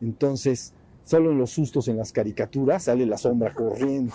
Entonces, 0.00 0.72
solo 1.04 1.32
en 1.32 1.38
los 1.38 1.50
sustos 1.50 1.88
en 1.88 1.96
las 1.96 2.12
caricaturas 2.12 2.84
sale 2.84 3.04
la 3.04 3.18
sombra 3.18 3.52
corriendo. 3.52 4.14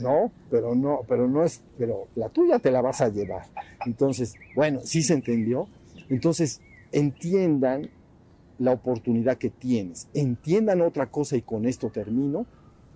No, 0.00 0.30
pero 0.50 0.74
no, 0.74 1.00
pero 1.08 1.26
no 1.26 1.42
es, 1.42 1.62
pero 1.78 2.06
la 2.16 2.28
tuya 2.28 2.58
te 2.58 2.70
la 2.70 2.82
vas 2.82 3.00
a 3.00 3.08
llevar. 3.08 3.46
Entonces, 3.86 4.34
bueno, 4.54 4.80
sí 4.84 5.02
se 5.02 5.14
entendió. 5.14 5.68
Entonces, 6.08 6.60
entiendan 6.92 7.90
la 8.58 8.72
oportunidad 8.72 9.38
que 9.38 9.50
tienes. 9.50 10.08
Entiendan 10.14 10.80
otra 10.80 11.06
cosa 11.06 11.36
y 11.36 11.42
con 11.42 11.66
esto 11.66 11.90
termino. 11.90 12.46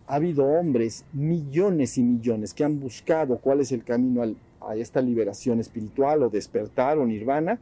Ha 0.07 0.17
habido 0.17 0.45
hombres, 0.45 1.05
millones 1.13 1.99
y 1.99 2.03
millones, 2.03 2.55
que 2.55 2.65
han 2.65 2.81
buscado 2.81 3.39
cuál 3.39 3.61
es 3.61 3.73
el 3.73 3.85
camino 3.85 4.23
a 4.61 4.77
esta 4.77 5.01
liberación 5.01 5.61
espiritual 5.61 6.23
o 6.23 6.31
despertar 6.31 6.99
o 6.99 7.07
nirvana 7.07 7.61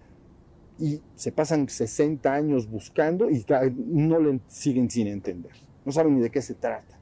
y 0.78 1.00
se 1.16 1.32
pasan 1.32 1.68
60 1.68 2.32
años 2.32 2.70
buscando 2.70 3.28
y 3.30 3.44
no 3.76 4.20
le 4.20 4.40
siguen 4.46 4.90
sin 4.90 5.08
entender. 5.08 5.52
No 5.84 5.92
saben 5.92 6.14
ni 6.14 6.22
de 6.22 6.30
qué 6.30 6.40
se 6.40 6.54
trata. 6.54 6.98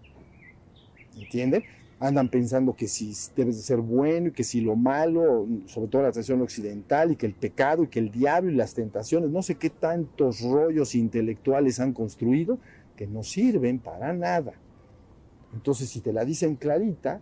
¿Entienden? 1.16 1.62
Andan 1.98 2.28
pensando 2.28 2.74
que 2.74 2.88
si 2.88 3.14
debes 3.34 3.56
de 3.56 3.62
ser 3.62 3.78
bueno 3.78 4.28
y 4.28 4.32
que 4.32 4.44
si 4.44 4.60
lo 4.60 4.76
malo, 4.76 5.46
sobre 5.66 5.88
todo 5.88 6.02
la 6.02 6.12
tradición 6.12 6.42
occidental, 6.42 7.12
y 7.12 7.16
que 7.16 7.26
el 7.26 7.34
pecado 7.34 7.84
y 7.84 7.88
que 7.88 7.98
el 7.98 8.10
diablo 8.10 8.50
y 8.50 8.54
las 8.54 8.74
tentaciones, 8.74 9.30
no 9.30 9.42
sé 9.42 9.54
qué 9.54 9.70
tantos 9.70 10.42
rollos 10.42 10.94
intelectuales 10.94 11.80
han 11.80 11.92
construido 11.92 12.58
que 12.96 13.06
no 13.06 13.22
sirven 13.22 13.78
para 13.78 14.12
nada. 14.12 14.52
Entonces, 15.54 15.88
si 15.88 16.00
te 16.00 16.12
la 16.12 16.24
dicen 16.24 16.56
clarita, 16.56 17.20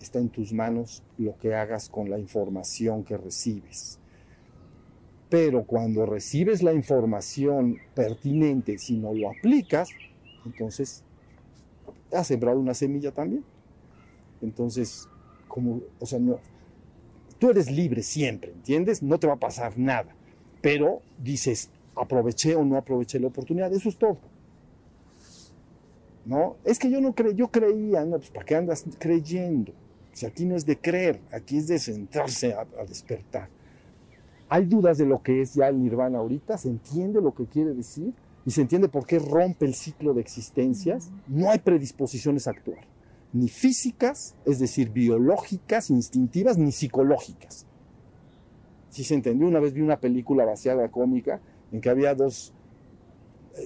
está 0.00 0.18
en 0.18 0.30
tus 0.30 0.52
manos 0.52 1.02
lo 1.18 1.36
que 1.38 1.54
hagas 1.54 1.88
con 1.88 2.08
la 2.08 2.18
información 2.18 3.04
que 3.04 3.16
recibes. 3.18 3.98
Pero 5.28 5.64
cuando 5.64 6.06
recibes 6.06 6.62
la 6.62 6.72
información 6.72 7.78
pertinente, 7.94 8.78
si 8.78 8.96
no 8.96 9.12
lo 9.12 9.30
aplicas, 9.30 9.88
entonces 10.46 11.02
has 12.12 12.26
sembrado 12.26 12.58
una 12.58 12.74
semilla 12.74 13.12
también. 13.12 13.44
Entonces, 14.42 15.08
como, 15.48 15.80
o 16.00 16.06
sea, 16.06 16.18
no, 16.18 16.38
tú 17.38 17.50
eres 17.50 17.70
libre 17.70 18.02
siempre, 18.02 18.52
¿entiendes? 18.52 19.02
No 19.02 19.18
te 19.18 19.26
va 19.26 19.34
a 19.34 19.38
pasar 19.38 19.78
nada. 19.78 20.14
Pero 20.60 21.02
dices, 21.22 21.70
aproveché 21.94 22.56
o 22.56 22.64
no 22.64 22.76
aproveché 22.76 23.20
la 23.20 23.28
oportunidad, 23.28 23.72
eso 23.72 23.88
es 23.88 23.96
todo. 23.96 24.18
¿No? 26.24 26.56
Es 26.64 26.78
que 26.78 26.90
yo 26.90 27.00
no 27.00 27.14
cre 27.14 27.34
yo 27.34 27.48
creía, 27.48 28.04
no, 28.04 28.16
pues 28.16 28.30
¿para 28.30 28.46
qué 28.46 28.56
andas 28.56 28.84
creyendo? 28.98 29.72
Si 30.12 30.24
aquí 30.24 30.46
no 30.46 30.56
es 30.56 30.64
de 30.64 30.78
creer, 30.78 31.20
aquí 31.32 31.58
es 31.58 31.66
de 31.68 31.78
centrarse 31.78 32.54
a, 32.54 32.60
a 32.80 32.84
despertar. 32.84 33.48
Hay 34.48 34.64
dudas 34.64 34.96
de 34.96 35.06
lo 35.06 35.22
que 35.22 35.42
es 35.42 35.54
ya 35.54 35.68
el 35.68 35.82
nirvana 35.82 36.18
ahorita, 36.18 36.56
se 36.56 36.68
entiende 36.68 37.20
lo 37.20 37.34
que 37.34 37.44
quiere 37.44 37.74
decir 37.74 38.14
y 38.46 38.50
se 38.50 38.62
entiende 38.62 38.88
por 38.88 39.06
qué 39.06 39.18
rompe 39.18 39.66
el 39.66 39.74
ciclo 39.74 40.14
de 40.14 40.20
existencias. 40.20 41.10
No 41.28 41.50
hay 41.50 41.58
predisposiciones 41.58 42.46
a 42.46 42.52
actuar 42.52 42.93
ni 43.34 43.48
físicas, 43.48 44.36
es 44.46 44.60
decir, 44.60 44.90
biológicas, 44.90 45.90
instintivas, 45.90 46.56
ni 46.56 46.72
psicológicas. 46.72 47.66
Si 48.90 49.02
se 49.02 49.14
entendió, 49.14 49.48
una 49.48 49.58
vez 49.58 49.74
vi 49.74 49.80
una 49.80 49.98
película 49.98 50.44
vaciada 50.44 50.88
cómica 50.88 51.40
en 51.72 51.80
que 51.80 51.90
había 51.90 52.14
dos, 52.14 52.54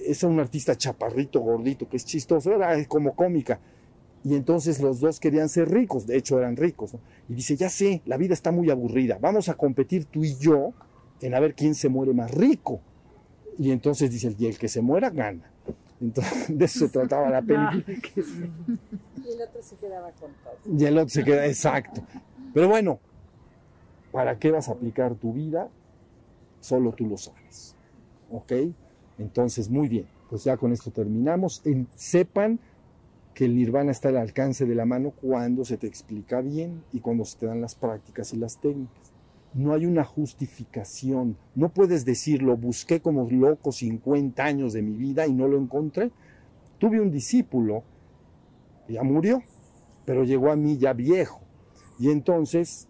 es 0.07 0.23
un 0.23 0.39
artista 0.39 0.75
chaparrito, 0.75 1.39
gordito, 1.39 1.87
que 1.87 1.97
es 1.97 2.03
chistoso, 2.03 2.51
era 2.51 2.83
como 2.85 3.15
cómica, 3.15 3.59
y 4.23 4.35
entonces 4.35 4.81
los 4.81 4.99
dos 4.99 5.19
querían 5.19 5.49
ser 5.49 5.69
ricos, 5.69 6.07
de 6.07 6.17
hecho 6.17 6.39
eran 6.39 6.57
ricos, 6.57 6.95
y 7.29 7.35
dice, 7.35 7.55
ya 7.55 7.69
sé, 7.69 8.01
la 8.05 8.17
vida 8.17 8.33
está 8.33 8.51
muy 8.51 8.71
aburrida, 8.71 9.19
vamos 9.21 9.49
a 9.49 9.53
competir 9.53 10.05
tú 10.05 10.25
y 10.25 10.35
yo 10.35 10.73
en 11.21 11.35
a 11.35 11.39
ver 11.39 11.53
quién 11.53 11.75
se 11.75 11.89
muere 11.89 12.13
más 12.13 12.31
rico. 12.31 12.81
Y 13.59 13.71
entonces 13.71 14.09
dice, 14.09 14.33
el 14.39 14.57
que 14.57 14.69
se 14.69 14.81
muera 14.81 15.09
gana. 15.09 15.51
Entonces, 16.01 16.45
de 16.57 16.65
eso 16.65 16.79
se 16.79 16.89
trataba 16.89 17.29
la 17.29 17.41
película. 17.41 17.83
Y 19.25 19.31
el 19.33 19.41
otro 19.41 19.61
se 19.61 19.75
quedaba 19.75 20.11
con 20.11 20.31
todo. 20.43 20.77
Y 20.77 20.85
el 20.85 20.97
otro 20.97 21.09
se 21.09 21.23
queda, 21.23 21.45
exacto. 21.45 22.01
Pero 22.53 22.69
bueno, 22.69 22.99
¿para 24.11 24.39
qué 24.39 24.49
vas 24.49 24.69
a 24.69 24.71
aplicar 24.71 25.13
tu 25.15 25.33
vida? 25.33 25.69
Solo 26.61 26.93
tú 26.93 27.05
lo 27.05 27.17
sabes. 27.17 27.75
¿Ok? 28.31 28.53
Entonces, 29.17 29.69
muy 29.69 29.87
bien. 29.87 30.07
Pues 30.29 30.45
ya 30.45 30.57
con 30.57 30.71
esto 30.71 30.89
terminamos. 30.89 31.61
En, 31.65 31.87
sepan 31.95 32.59
que 33.33 33.45
el 33.45 33.55
nirvana 33.55 33.91
está 33.91 34.09
al 34.09 34.17
alcance 34.17 34.65
de 34.65 34.75
la 34.75 34.85
mano 34.85 35.11
cuando 35.11 35.63
se 35.65 35.77
te 35.77 35.87
explica 35.87 36.41
bien 36.41 36.83
y 36.91 36.99
cuando 37.01 37.25
se 37.25 37.37
te 37.37 37.45
dan 37.45 37.61
las 37.61 37.75
prácticas 37.75 38.33
y 38.33 38.37
las 38.37 38.57
técnicas. 38.57 39.08
No 39.53 39.73
hay 39.73 39.85
una 39.85 40.03
justificación. 40.03 41.37
No 41.55 41.69
puedes 41.69 42.05
decirlo, 42.05 42.55
busqué 42.55 43.01
como 43.01 43.29
loco 43.29 43.71
50 43.71 44.43
años 44.43 44.73
de 44.73 44.81
mi 44.81 44.95
vida 44.95 45.25
y 45.27 45.33
no 45.33 45.47
lo 45.47 45.57
encontré. 45.57 46.11
Tuve 46.77 47.01
un 47.01 47.11
discípulo 47.11 47.83
ya 48.89 49.03
murió, 49.03 49.43
pero 50.05 50.23
llegó 50.23 50.51
a 50.51 50.55
mí 50.55 50.77
ya 50.77 50.93
viejo. 50.93 51.41
Y 51.99 52.09
entonces 52.09 52.87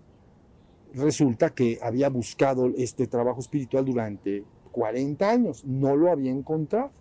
resulta 0.94 1.50
que 1.50 1.80
había 1.82 2.10
buscado 2.10 2.72
este 2.78 3.08
trabajo 3.08 3.40
espiritual 3.40 3.86
durante 3.86 4.44
40 4.72 5.30
años, 5.30 5.66
no 5.66 5.96
lo 5.96 6.12
había 6.12 6.32
encontrado. 6.32 6.92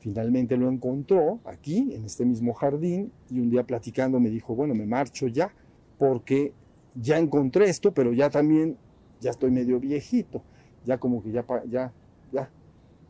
Finalmente 0.00 0.56
lo 0.56 0.70
encontró 0.70 1.40
aquí, 1.44 1.92
en 1.94 2.04
este 2.04 2.24
mismo 2.24 2.52
jardín, 2.52 3.12
y 3.30 3.40
un 3.40 3.50
día 3.50 3.64
platicando 3.64 4.20
me 4.20 4.30
dijo, 4.30 4.54
bueno, 4.54 4.74
me 4.74 4.86
marcho 4.86 5.26
ya, 5.26 5.52
porque 5.98 6.52
ya 7.00 7.18
encontré 7.18 7.68
esto, 7.68 7.92
pero 7.92 8.12
ya 8.12 8.30
también, 8.30 8.76
ya 9.20 9.30
estoy 9.30 9.50
medio 9.50 9.78
viejito, 9.80 10.42
ya 10.84 10.98
como 10.98 11.22
que 11.22 11.30
ya, 11.30 11.44
ya, 11.68 11.92
ya. 12.32 12.50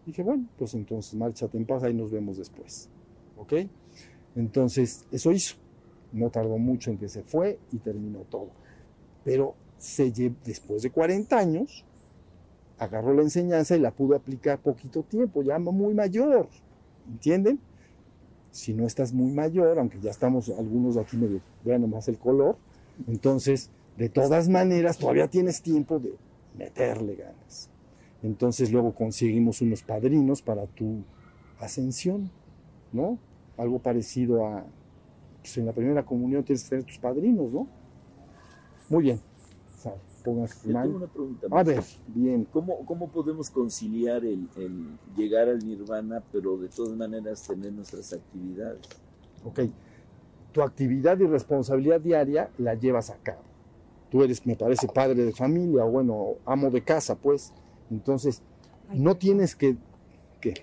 Dije, 0.05 0.23
bueno, 0.23 0.47
pues 0.59 0.75
entonces 0.75 1.15
márchate 1.15 1.57
en 1.57 1.67
paz, 1.67 1.83
ahí 1.83 1.95
nos 1.95 2.11
vemos 2.11 2.37
después. 2.37 2.89
¿Ok? 3.37 3.55
Entonces, 4.35 5.07
eso 5.11 5.33
hizo. 5.33 5.57
No 6.13 6.31
tardó 6.31 6.59
mucho 6.59 6.91
en 6.91 6.99
que 6.99 7.09
se 7.09 7.23
fue 7.23 7.59
y 7.73 7.79
terminó 7.79 8.21
todo. 8.21 8.51
Pero 9.25 9.55
se 9.79 10.11
después 10.45 10.83
de 10.83 10.91
40 10.91 11.37
años, 11.37 11.85
agarró 12.79 13.13
la 13.15 13.23
enseñanza 13.23 13.77
y 13.77 13.81
la 13.81 13.91
pudo 13.91 14.17
aplicar 14.17 14.59
poquito 14.59 15.03
tiempo, 15.03 15.43
ya 15.43 15.59
muy 15.59 15.95
mayor. 15.95 16.49
¿Entienden? 17.09 17.59
Si 18.53 18.73
no 18.73 18.87
estás 18.87 19.13
muy 19.13 19.33
mayor, 19.33 19.79
aunque 19.79 20.01
ya 20.01 20.11
estamos 20.11 20.49
algunos 20.49 20.97
aquí 20.97 21.17
medio, 21.17 21.41
vean 21.65 21.83
nomás 21.83 22.09
el 22.09 22.19
color, 22.19 22.57
entonces, 23.07 23.71
de 23.97 24.09
todas 24.09 24.49
maneras, 24.49 24.99
todavía 24.99 25.29
tienes 25.29 25.63
tiempo 25.63 25.99
de 25.99 26.15
meterle 26.57 27.17
ganas. 27.17 27.71
Entonces 28.23 28.73
luego 28.73 28.95
conseguimos 28.95 29.61
unos 29.61 29.83
padrinos 29.83 30.43
para 30.43 30.67
tu 30.67 31.03
ascensión, 31.59 32.31
¿no? 32.93 33.19
algo 33.57 33.79
parecido 33.79 34.47
a, 34.47 34.65
pues 35.41 35.57
en 35.59 35.67
la 35.67 35.73
primera 35.73 36.05
comunión 36.05 36.45
tienes 36.45 36.65
que 36.65 36.71
tener 36.71 36.85
tus 36.85 36.99
padrinos, 36.99 37.53
¿no? 37.53 37.67
Muy 38.89 39.05
bien. 39.05 39.21
Pónganse 40.25 40.69
Yo 40.69 40.83
tengo 40.83 40.97
una 40.97 41.07
pregunta. 41.07 41.47
A 41.53 41.63
ver, 41.63 41.85
bien. 42.09 42.47
¿Cómo, 42.51 42.85
cómo 42.85 43.09
podemos 43.09 43.49
conciliar 43.49 44.25
el, 44.25 44.49
el, 44.57 44.99
llegar 45.17 45.49
al 45.49 45.65
nirvana, 45.65 46.21
pero 46.33 46.57
de 46.57 46.69
todas 46.69 46.97
maneras 46.97 47.47
tener 47.47 47.73
nuestras 47.73 48.13
actividades? 48.13 48.81
Ok. 49.45 49.61
Tu 50.51 50.63
actividad 50.63 51.19
y 51.21 51.27
responsabilidad 51.27 52.01
diaria 52.01 52.51
la 52.59 52.75
llevas 52.75 53.11
a 53.11 53.17
cabo. 53.19 53.43
Tú 54.11 54.23
eres, 54.23 54.47
me 54.47 54.57
parece, 54.57 54.87
padre 54.89 55.25
de 55.25 55.33
familia 55.33 55.85
o, 55.85 55.91
bueno, 55.91 56.35
amo 56.45 56.71
de 56.71 56.83
casa, 56.83 57.17
pues. 57.17 57.53
Entonces, 57.91 58.43
no 58.93 59.17
tienes 59.17 59.55
que... 59.57 59.77
¿Qué? 60.41 60.55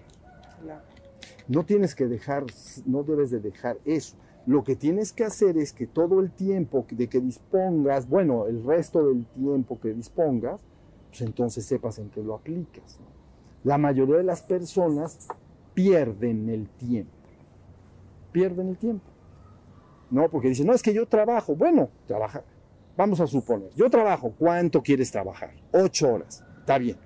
No 1.48 1.66
tienes 1.66 1.94
que 1.94 2.08
dejar, 2.08 2.46
no 2.86 3.04
debes 3.04 3.30
de 3.32 3.40
dejar 3.40 3.78
eso. 3.84 4.16
Lo 4.46 4.64
que 4.64 4.76
tienes 4.76 5.14
que 5.14 5.24
hacer 5.24 5.58
es 5.58 5.74
que 5.74 5.88
todo 5.88 6.20
el 6.20 6.32
tiempo 6.32 6.86
de 6.90 7.08
que 7.08 7.20
dispongas, 7.20 8.10
bueno, 8.10 8.48
el 8.48 8.64
resto 8.64 9.08
del 9.08 9.26
tiempo 9.26 9.80
que 9.80 9.94
dispongas, 9.94 10.62
pues 11.10 11.22
entonces 11.22 11.66
sepas 11.66 12.00
en 12.00 12.10
qué 12.10 12.22
lo 12.22 12.36
aplicas. 12.36 13.00
La 13.64 13.78
mayoría 13.78 14.18
de 14.18 14.24
las 14.24 14.42
personas 14.42 15.28
pierden 15.74 16.50
el 16.50 16.70
tiempo. 16.70 17.12
Pierden 18.32 18.70
el 18.70 18.78
tiempo. 18.78 19.06
No, 20.12 20.30
porque 20.30 20.50
dicen, 20.50 20.68
no, 20.68 20.74
es 20.74 20.84
que 20.84 20.94
yo 20.94 21.08
trabajo. 21.08 21.56
Bueno, 21.56 21.90
trabaja. 22.06 22.44
Vamos 22.96 23.20
a 23.20 23.28
suponer, 23.28 23.70
yo 23.76 23.90
trabajo. 23.90 24.34
¿Cuánto 24.38 24.82
quieres 24.82 25.12
trabajar? 25.12 25.54
Ocho 25.72 26.14
horas. 26.14 26.44
Está 26.60 26.78
bien. 26.78 26.98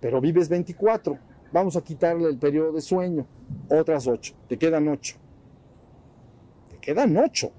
Pero 0.00 0.20
vives 0.20 0.48
24 0.48 1.18
Vamos 1.52 1.76
a 1.76 1.82
quitarle 1.82 2.28
el 2.28 2.38
periodo 2.38 2.72
de 2.72 2.80
sueño. 2.80 3.26
Otras 3.68 4.06
ocho. 4.06 4.34
Te 4.48 4.56
quedan 4.56 4.88
ocho. 4.88 5.16
Te 6.70 6.78
quedan 6.78 7.16
ocho. 7.16 7.50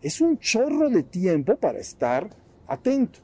Es 0.00 0.20
un 0.20 0.38
chorro 0.38 0.88
de 0.88 1.02
tiempo 1.02 1.56
para 1.56 1.80
estar 1.80 2.30
atento 2.68 3.18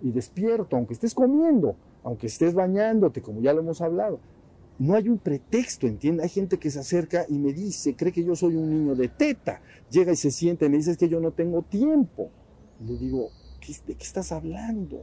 y 0.00 0.10
despierto, 0.10 0.76
aunque 0.76 0.94
estés 0.94 1.14
comiendo, 1.14 1.76
aunque 2.02 2.28
estés 2.28 2.54
bañándote, 2.54 3.20
como 3.20 3.42
ya 3.42 3.52
lo 3.52 3.60
hemos 3.60 3.82
hablado. 3.82 4.18
No 4.78 4.94
hay 4.94 5.10
un 5.10 5.18
pretexto, 5.18 5.86
¿entiendes? 5.86 6.24
Hay 6.24 6.30
gente 6.30 6.58
que 6.58 6.70
se 6.70 6.80
acerca 6.80 7.26
y 7.28 7.38
me 7.38 7.52
dice, 7.52 7.94
cree 7.94 8.10
que 8.10 8.24
yo 8.24 8.34
soy 8.34 8.56
un 8.56 8.70
niño 8.70 8.94
de 8.94 9.08
teta. 9.08 9.60
Llega 9.90 10.12
y 10.12 10.16
se 10.16 10.30
siente 10.30 10.64
y 10.64 10.70
me 10.70 10.78
dice, 10.78 10.92
es 10.92 10.96
que 10.96 11.10
yo 11.10 11.20
no 11.20 11.32
tengo 11.32 11.60
tiempo. 11.60 12.30
Le 12.86 12.96
digo, 12.96 13.30
¿de 13.86 13.94
qué 13.94 14.04
estás 14.04 14.32
hablando? 14.32 15.02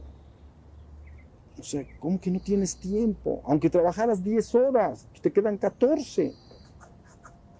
O 1.58 1.62
sea, 1.62 1.84
¿cómo 1.98 2.20
que 2.20 2.30
no 2.30 2.40
tienes 2.40 2.76
tiempo? 2.76 3.42
Aunque 3.44 3.70
trabajaras 3.70 4.22
10 4.22 4.54
horas, 4.54 5.06
te 5.20 5.32
quedan 5.32 5.58
14. 5.58 6.32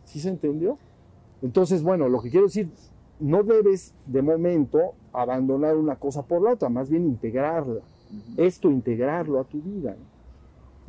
¿Sí 0.04 0.20
se 0.20 0.28
entendió? 0.28 0.78
Entonces, 1.42 1.82
bueno, 1.82 2.08
lo 2.08 2.20
que 2.20 2.30
quiero 2.30 2.46
decir, 2.46 2.70
no 3.18 3.42
debes 3.42 3.94
de 4.06 4.22
momento 4.22 4.94
abandonar 5.12 5.76
una 5.76 5.96
cosa 5.96 6.22
por 6.22 6.42
la 6.42 6.52
otra, 6.52 6.68
más 6.68 6.88
bien 6.88 7.04
integrarla. 7.04 7.80
Esto, 8.36 8.70
integrarlo 8.70 9.40
a 9.40 9.44
tu 9.44 9.60
vida. 9.60 9.96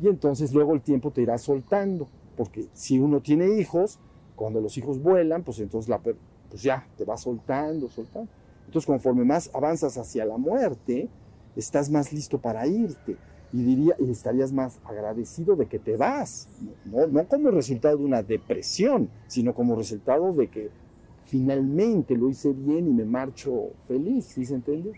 Y 0.00 0.08
entonces 0.08 0.52
luego 0.52 0.74
el 0.74 0.80
tiempo 0.80 1.10
te 1.10 1.22
irá 1.22 1.38
soltando, 1.38 2.08
porque 2.36 2.66
si 2.72 2.98
uno 2.98 3.20
tiene 3.20 3.58
hijos, 3.60 3.98
cuando 4.36 4.60
los 4.60 4.76
hijos 4.76 5.00
vuelan, 5.00 5.44
pues 5.44 5.60
entonces 5.60 5.88
la, 5.88 5.98
pues 6.00 6.62
ya 6.62 6.86
te 6.96 7.04
va 7.04 7.16
soltando, 7.16 7.88
soltando. 7.88 8.30
Entonces 8.72 8.86
conforme 8.86 9.22
más 9.26 9.50
avanzas 9.52 9.98
hacia 9.98 10.24
la 10.24 10.38
muerte, 10.38 11.10
estás 11.54 11.90
más 11.90 12.10
listo 12.10 12.40
para 12.40 12.66
irte 12.66 13.18
y 13.52 13.62
diría 13.62 13.94
y 13.98 14.10
estarías 14.10 14.50
más 14.50 14.80
agradecido 14.86 15.56
de 15.56 15.66
que 15.66 15.78
te 15.78 15.98
vas, 15.98 16.48
no, 16.86 17.06
no 17.06 17.28
como 17.28 17.50
resultado 17.50 17.98
de 17.98 18.04
una 18.06 18.22
depresión, 18.22 19.10
sino 19.26 19.52
como 19.52 19.76
resultado 19.76 20.32
de 20.32 20.48
que 20.48 20.70
finalmente 21.26 22.16
lo 22.16 22.30
hice 22.30 22.54
bien 22.54 22.88
y 22.88 22.94
me 22.94 23.04
marcho 23.04 23.72
feliz, 23.88 24.24
¿sí 24.24 24.46
se 24.46 24.54
entiende? 24.54 24.94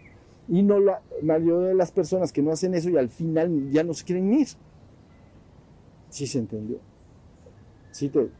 Y 0.47 0.63
no 0.63 0.79
la 0.79 1.03
mayoría 1.21 1.71
de 1.71 1.75
las 1.75 1.91
personas 1.91 2.33
que 2.33 2.43
no 2.43 2.53
hacen 2.53 2.75
eso 2.75 2.91
y 2.91 2.97
al 2.97 3.09
final 3.09 3.73
ya 3.73 3.83
no 3.83 3.93
se 3.93 4.05
quieren 4.05 4.33
ir. 4.35 4.47
¿Sí 6.11 6.29
se 6.29 6.39
entendió? 6.39 6.79
Sí, 7.91 8.09
te, 8.09 8.31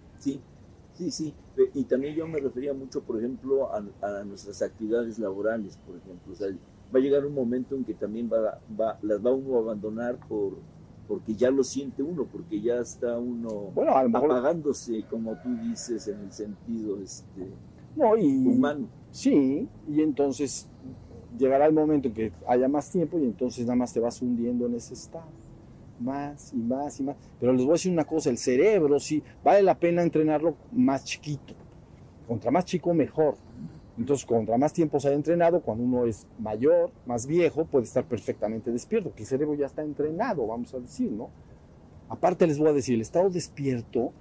Sí, 0.95 1.11
sí, 1.11 1.35
Y 1.75 1.85
también 1.85 2.15
yo 2.15 2.27
me 2.27 2.39
refería 2.39 2.73
mucho, 2.73 3.03
por 3.03 3.19
ejemplo, 3.19 3.69
a, 3.73 3.85
a 4.01 4.25
nuestras 4.25 4.63
actividades 4.63 5.19
laborales, 5.19 5.77
por 5.85 5.97
ejemplo. 5.97 6.33
O 6.33 6.37
sea, 6.37 6.49
va 6.95 6.99
a 6.99 7.03
llegar 7.03 7.27
un 7.27 7.35
momento 7.35 7.75
en 7.75 7.85
que 7.85 7.95
también 7.95 8.31
va, 8.33 8.61
va, 8.79 8.99
las 9.03 9.25
va 9.25 9.33
uno 9.33 9.57
a 9.57 9.61
abandonar 9.61 10.19
por, 10.29 10.55
porque 11.09 11.35
ya 11.35 11.51
lo 11.51 11.65
siente 11.65 12.03
uno, 12.03 12.27
porque 12.31 12.61
ya 12.61 12.77
está 12.77 13.19
uno 13.19 13.73
bueno, 13.75 13.97
a 13.97 14.05
lo 14.05 14.11
mejor 14.11 14.31
apagándose, 14.31 15.05
como 15.11 15.37
tú 15.43 15.49
dices, 15.63 16.07
en 16.09 16.21
el 16.21 16.33
sentido 16.33 17.01
este, 17.03 17.49
no, 17.97 18.17
y, 18.17 18.47
humano. 18.47 18.89
Sí, 19.11 19.69
y 19.89 20.01
entonces 20.01 20.69
llegará 21.39 21.67
el 21.67 21.73
momento 21.73 22.09
en 22.09 22.15
que 22.15 22.33
haya 22.47 22.69
más 22.69 22.91
tiempo 22.91 23.19
y 23.19 23.25
entonces 23.25 23.67
nada 23.67 23.77
más 23.77 23.93
te 23.93 24.01
vas 24.01 24.21
hundiendo 24.23 24.67
en 24.67 24.75
ese 24.75 24.95
estado. 24.95 25.27
Más 26.01 26.53
y 26.53 26.57
más 26.57 27.01
y 27.01 27.05
más. 27.05 27.17
Pero 27.39 27.53
les 27.53 27.63
voy 27.63 27.71
a 27.71 27.75
decir 27.75 27.93
una 27.93 28.05
cosa, 28.05 28.31
el 28.31 28.39
cerebro 28.39 28.99
sí, 28.99 29.23
vale 29.43 29.63
la 29.63 29.79
pena 29.79 30.03
entrenarlo 30.03 30.57
más 30.73 31.05
chiquito. 31.05 31.55
Contra 32.27 32.51
más 32.51 32.65
chico, 32.65 32.93
mejor. 32.95 33.37
Entonces, 33.97 34.27
contra 34.27 34.59
más 34.59 34.73
tiempo 34.73 34.99
se 34.99 35.09
haya 35.09 35.17
entrenado, 35.17 35.61
cuando 35.61 35.85
uno 35.85 36.07
es 36.07 36.27
mayor, 36.39 36.91
más 37.07 37.27
viejo, 37.27 37.65
puede 37.65 37.85
estar 37.85 38.05
perfectamente 38.05 38.73
despierto, 38.73 39.15
que 39.15 39.23
el 39.23 39.29
cerebro 39.29 39.55
ya 39.55 39.67
está 39.67 39.83
entrenado, 39.83 40.47
vamos 40.47 40.75
a 40.75 40.81
decir, 40.81 41.13
¿no? 41.13 41.31
Aparte 42.09 42.47
les 42.47 42.59
voy 42.59 42.69
a 42.69 42.73
decir, 42.73 42.97
el 42.97 43.01
estado 43.03 43.31
despierto 43.31 44.13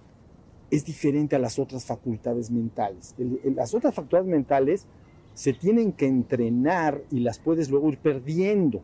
es 0.69 0.85
diferente 0.85 1.35
a 1.35 1.39
las 1.39 1.57
otras 1.59 1.85
facultades 1.85 2.51
mentales. 2.51 3.15
Las 3.55 3.73
otras 3.73 3.93
facultades 3.93 4.27
mentales 4.27 4.87
se 5.33 5.53
tienen 5.53 5.91
que 5.91 6.05
entrenar 6.05 7.01
y 7.11 7.19
las 7.19 7.39
puedes 7.39 7.69
luego 7.69 7.89
ir 7.89 7.97
perdiendo, 7.97 8.83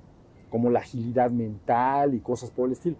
como 0.50 0.70
la 0.70 0.80
agilidad 0.80 1.32
mental 1.32 2.14
y 2.14 2.20
cosas 2.20 2.52
por 2.52 2.68
el 2.68 2.74
estilo. 2.74 2.98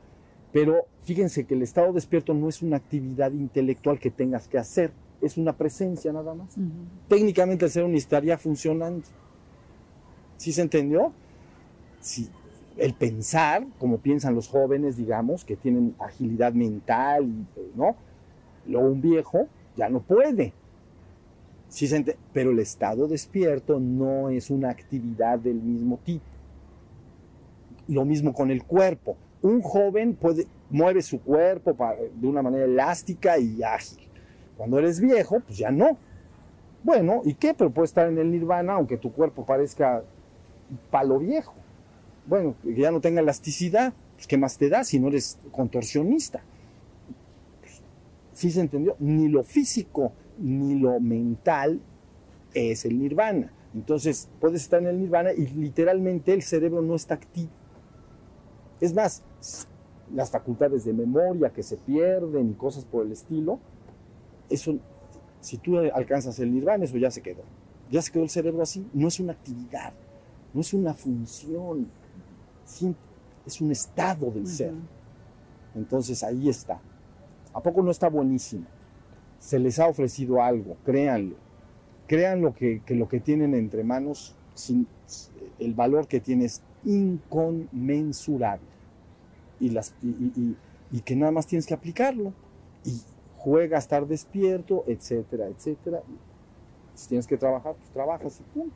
Pero 0.52 0.86
fíjense 1.04 1.46
que 1.46 1.54
el 1.54 1.62
estado 1.62 1.94
despierto 1.94 2.34
no 2.34 2.50
es 2.50 2.62
una 2.62 2.78
actividad 2.78 3.32
intelectual 3.32 4.00
que 4.00 4.10
tengas 4.10 4.48
que 4.48 4.58
hacer, 4.58 4.92
es 5.22 5.38
una 5.38 5.54
presencia 5.54 6.12
nada 6.12 6.34
más. 6.34 6.56
Técnicamente 7.08 7.66
el 7.66 7.72
cerebro 7.72 7.92
ni 7.92 7.98
estaría 7.98 8.38
funcionando. 8.38 9.06
¿Sí 10.38 10.52
se 10.52 10.62
entendió? 10.62 11.12
Sí. 12.00 12.30
El 12.78 12.94
pensar, 12.94 13.68
como 13.78 13.98
piensan 13.98 14.36
los 14.36 14.48
jóvenes, 14.48 14.96
digamos, 14.96 15.44
que 15.44 15.58
tienen 15.58 15.96
agilidad 16.00 16.54
mental, 16.54 17.30
¿no? 17.76 17.96
Luego 18.66 18.88
un 18.88 19.02
viejo 19.02 19.48
ya 19.76 19.90
no 19.90 20.00
puede. 20.00 20.54
Sí 21.68 21.88
se 21.88 22.18
Pero 22.34 22.52
el 22.52 22.60
estado 22.60 23.08
despierto 23.08 23.80
no 23.80 24.30
es 24.30 24.50
una 24.50 24.70
actividad 24.70 25.38
del 25.40 25.62
mismo 25.62 26.00
tipo. 26.04 26.24
Lo 27.90 28.06
mismo 28.06 28.34
con 28.34 28.52
el 28.52 28.64
cuerpo. 28.64 29.18
Un 29.42 29.62
joven 29.62 30.16
puede, 30.16 30.48
mueve 30.70 31.02
su 31.02 31.22
cuerpo 31.22 31.76
de 32.14 32.28
una 32.28 32.42
manera 32.42 32.66
elástica 32.66 33.38
y 33.38 33.62
ágil. 33.64 34.08
Cuando 34.56 34.80
eres 34.80 35.00
viejo, 35.00 35.40
pues 35.42 35.58
ya 35.58 35.72
no. 35.72 35.98
Bueno, 36.84 37.22
¿y 37.26 37.34
qué? 37.34 37.54
Pero 37.54 37.72
puede 37.72 37.86
estar 37.86 38.08
en 38.08 38.18
el 38.18 38.32
nirvana 38.32 38.74
aunque 38.74 38.98
tu 38.98 39.12
cuerpo 39.12 39.46
parezca 39.46 40.04
palo 40.92 41.20
viejo. 41.20 41.54
Bueno, 42.26 42.56
que 42.64 42.76
ya 42.76 42.92
no 42.92 43.02
tenga 43.02 43.22
elasticidad, 43.22 43.94
pues 44.16 44.28
¿qué 44.28 44.38
más 44.38 44.58
te 44.58 44.70
da 44.70 44.84
si 44.84 45.00
no 45.00 45.08
eres 45.08 45.40
contorsionista? 45.52 46.42
¿Sí 48.34 48.52
se 48.52 48.62
entendió? 48.62 48.96
Ni 49.00 49.28
lo 49.28 49.44
físico 49.44 50.14
ni 50.38 50.76
lo 50.76 51.00
mental 51.00 51.82
es 52.54 52.86
el 52.86 53.00
nirvana. 53.00 53.52
Entonces, 53.74 54.30
puedes 54.40 54.62
estar 54.62 54.82
en 54.82 54.88
el 54.88 55.00
nirvana 55.00 55.32
y 55.34 55.48
literalmente 55.48 56.34
el 56.34 56.42
cerebro 56.42 56.82
no 56.82 56.96
está 56.96 57.16
activo. 57.16 57.50
Es 58.82 58.94
más, 58.94 59.24
las 60.14 60.32
facultades 60.32 60.86
de 60.86 60.94
memoria 60.94 61.50
que 61.50 61.64
se 61.64 61.78
pierden 61.78 62.52
y 62.52 62.54
cosas 62.54 62.86
por 62.86 63.06
el 63.06 63.12
estilo, 63.12 63.60
eso, 64.50 64.78
si 65.42 65.58
tú 65.58 65.78
alcanzas 65.78 66.40
el 66.40 66.54
nirvana, 66.54 66.86
eso 66.86 66.98
ya 66.98 67.12
se 67.12 67.22
quedó. 67.22 67.44
Ya 67.92 68.02
se 68.02 68.12
quedó 68.12 68.24
el 68.24 68.30
cerebro 68.30 68.62
así. 68.62 68.88
No 68.94 69.08
es 69.08 69.20
una 69.20 69.34
actividad, 69.34 69.94
no 70.54 70.62
es 70.62 70.74
una 70.74 70.94
función, 70.94 71.88
es 73.46 73.62
un 73.62 73.72
estado 73.72 74.32
del 74.32 74.48
ser. 74.48 74.74
Entonces 75.76 76.24
ahí 76.24 76.50
está. 76.50 76.80
¿A 77.54 77.62
poco 77.62 77.82
no 77.82 77.92
está 77.92 78.10
buenísimo? 78.10 78.66
Se 79.40 79.60
les 79.60 79.80
ha 79.80 79.88
ofrecido 79.88 80.42
algo, 80.42 80.78
créanlo. 80.86 81.36
Crean 82.08 82.42
lo 82.42 82.54
que, 82.54 82.82
que 82.86 82.96
lo 82.96 83.08
que 83.08 83.20
tienen 83.20 83.54
entre 83.54 83.84
manos, 83.84 84.36
sin, 84.56 84.88
el 85.60 85.74
valor 85.74 86.08
que 86.08 86.20
tiene 86.20 86.46
es 86.46 86.62
inconmensurable. 86.84 88.69
Y, 89.60 91.02
que 91.02 91.16
nada 91.16 91.32
más 91.32 91.48
tienes 91.48 91.66
que 91.66 91.74
aplicarlo. 91.74 92.34
Y 92.86 93.02
juega 93.38 93.78
a 93.78 93.80
estar 93.80 94.06
despierto, 94.08 94.84
etcétera, 94.88 95.48
etcétera. 95.48 96.02
Si 96.94 97.10
tienes 97.10 97.28
que 97.28 97.38
trabajar, 97.38 97.76
pues 97.76 97.90
trabajas 97.92 98.40
y 98.40 98.44
punto. 98.54 98.76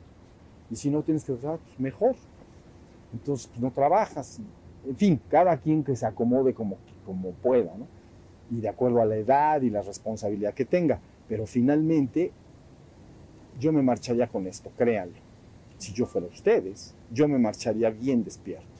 Y 0.70 0.76
si 0.76 0.90
no 0.90 1.02
tienes 1.02 1.24
que 1.24 1.32
trabajar, 1.34 1.64
pues 1.66 1.80
mejor. 1.80 2.16
Entonces, 3.12 3.46
pues 3.48 3.60
no 3.60 3.70
trabajas. 3.70 4.40
En 4.86 4.96
fin, 4.96 5.20
cada 5.28 5.56
quien 5.56 5.84
que 5.84 5.96
se 5.96 6.06
acomode 6.06 6.54
como, 6.54 6.76
como 7.06 7.30
pueda, 7.30 7.74
¿no? 7.76 7.86
Y 8.50 8.60
de 8.60 8.68
acuerdo 8.68 9.00
a 9.00 9.06
la 9.06 9.16
edad 9.16 9.62
y 9.62 9.70
la 9.70 9.82
responsabilidad 9.82 10.54
que 10.54 10.64
tenga. 10.64 11.00
Pero 11.28 11.46
finalmente, 11.46 12.32
yo 13.58 13.72
me 13.72 13.82
marcharía 13.82 14.26
con 14.26 14.46
esto, 14.46 14.70
créanlo. 14.76 15.16
Si 15.78 15.92
yo 15.92 16.06
fuera 16.06 16.26
ustedes, 16.26 16.94
yo 17.10 17.28
me 17.28 17.38
marcharía 17.38 17.90
bien 17.90 18.24
despierto. 18.24 18.73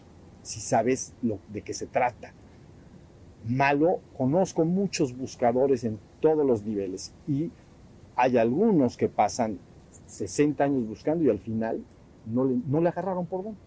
Si 0.44 0.60
sabes 0.60 1.14
lo, 1.22 1.38
de 1.52 1.62
qué 1.62 1.74
se 1.74 1.86
trata. 1.86 2.32
Malo, 3.46 4.00
conozco 4.16 4.64
muchos 4.64 5.16
buscadores 5.16 5.84
en 5.84 5.98
todos 6.20 6.46
los 6.46 6.64
niveles 6.64 7.12
y 7.26 7.50
hay 8.16 8.38
algunos 8.38 8.96
que 8.96 9.08
pasan 9.08 9.58
60 10.06 10.62
años 10.62 10.86
buscando 10.86 11.24
y 11.24 11.30
al 11.30 11.38
final 11.40 11.84
no 12.26 12.44
le, 12.44 12.56
no 12.66 12.80
le 12.80 12.88
agarraron 12.88 13.26
por 13.26 13.44
dónde. 13.44 13.58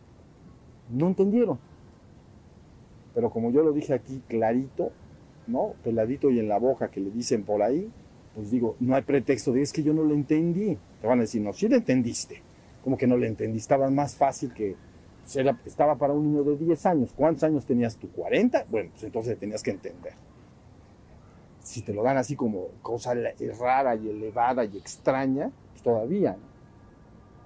No 0.89 1.07
entendieron. 1.07 1.59
Pero 3.13 3.29
como 3.29 3.51
yo 3.51 3.63
lo 3.63 3.73
dije 3.73 3.93
aquí 3.93 4.21
clarito, 4.27 4.91
¿no? 5.47 5.73
Peladito 5.83 6.29
y 6.29 6.39
en 6.39 6.47
la 6.47 6.59
boca 6.59 6.89
que 6.89 6.99
le 6.99 7.11
dicen 7.11 7.43
por 7.43 7.61
ahí, 7.61 7.89
pues 8.35 8.51
digo, 8.51 8.75
no 8.79 8.95
hay 8.95 9.01
pretexto 9.01 9.51
de 9.51 9.63
es 9.63 9.73
que 9.73 9.81
yo 9.81 9.93
no 9.93 10.03
lo 10.03 10.13
entendí. 10.13 10.77
Te 11.01 11.07
van 11.07 11.19
a 11.19 11.21
decir, 11.23 11.41
no, 11.41 11.53
sí 11.53 11.67
lo 11.67 11.75
entendiste. 11.75 12.41
Como 12.83 12.97
que 12.97 13.07
no 13.07 13.17
lo 13.17 13.25
entendí, 13.25 13.57
estaba 13.57 13.89
más 13.89 14.15
fácil 14.15 14.53
que 14.53 14.75
era- 15.35 15.59
estaba 15.65 15.97
para 15.97 16.13
un 16.13 16.31
niño 16.31 16.43
de 16.43 16.57
10 16.57 16.85
años. 16.85 17.11
¿Cuántos 17.15 17.43
años 17.43 17.65
tenías 17.65 17.97
tú? 17.97 18.09
¿40? 18.15 18.65
Bueno, 18.69 18.89
pues 18.91 19.03
entonces 19.03 19.37
tenías 19.37 19.61
que 19.63 19.71
entender. 19.71 20.13
Si 21.59 21.81
te 21.81 21.93
lo 21.93 22.01
dan 22.03 22.17
así 22.17 22.35
como 22.35 22.67
cosa 22.81 23.13
rara 23.59 23.95
y 23.95 24.09
elevada 24.09 24.63
y 24.63 24.77
extraña, 24.77 25.51
pues 25.71 25.81
todavía. 25.81 26.37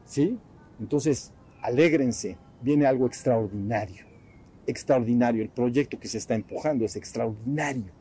¿Sí? 0.06 0.38
Entonces, 0.80 1.32
alégrense, 1.62 2.38
viene 2.62 2.86
algo 2.86 3.08
extraordinario. 3.08 4.06
Extraordinario. 4.68 5.42
El 5.42 5.50
proyecto 5.50 6.00
que 6.00 6.08
se 6.08 6.20
está 6.20 6.36
empujando 6.36 6.86
es 6.86 6.96
extraordinario. 6.96 7.92